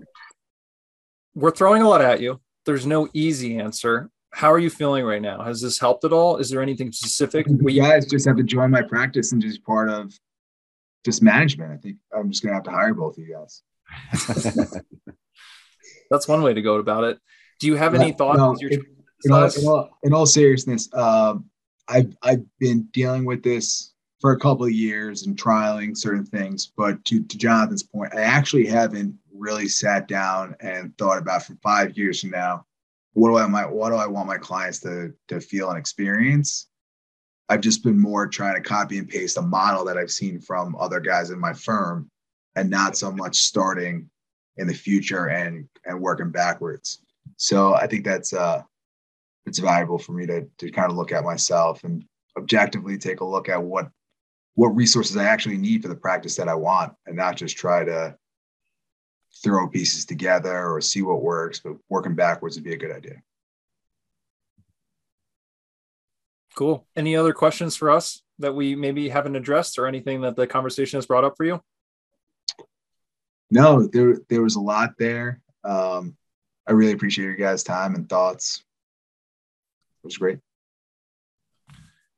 [1.36, 2.39] we're throwing a lot at you.
[2.65, 4.09] There's no easy answer.
[4.32, 5.41] How are you feeling right now?
[5.41, 6.38] Has this helped at all?
[6.38, 7.47] Is there anything specific?
[7.49, 10.13] You guys just have to join my practice and just part of
[11.03, 11.74] just management.
[11.74, 13.61] I think I'm just gonna have to hire both of you guys.
[16.11, 17.20] That's one way to go about it.
[17.59, 18.38] Do you have any thoughts?
[18.38, 18.86] No, in,
[19.26, 21.49] in, all, in, all, in, all, seriousness, um,
[21.89, 26.72] I've I've been dealing with this for a couple of years and trialing certain things.
[26.76, 31.55] But to, to Jonathan's point, I actually haven't really sat down and thought about for
[31.63, 32.65] five years from now,
[33.13, 36.67] what do I my what do I want my clients to to feel and experience?
[37.49, 40.75] I've just been more trying to copy and paste a model that I've seen from
[40.75, 42.11] other guys in my firm
[42.55, 44.09] and not so much starting
[44.57, 46.99] in the future and and working backwards.
[47.38, 48.61] So I think that's uh
[49.45, 52.03] it's valuable for me to to kind of look at myself and
[52.38, 53.89] objectively take a look at what
[54.55, 57.83] what resources I actually need for the practice that I want and not just try
[57.83, 58.17] to
[59.43, 63.21] throw pieces together or see what works, but working backwards would be a good idea.
[66.55, 66.85] Cool.
[66.95, 70.97] Any other questions for us that we maybe haven't addressed or anything that the conversation
[70.97, 71.61] has brought up for you?
[73.51, 75.41] No, there there was a lot there.
[75.63, 76.17] Um,
[76.67, 78.63] I really appreciate your guys' time and thoughts.
[80.03, 80.39] It was great.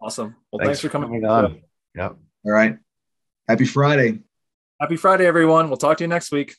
[0.02, 0.36] Awesome.
[0.52, 1.62] Well, thanks, thanks for coming, coming on.
[1.96, 2.18] Yep.
[2.46, 2.78] All right.
[3.48, 4.20] Happy Friday.
[4.80, 5.68] Happy Friday, everyone.
[5.68, 6.56] We'll talk to you next week.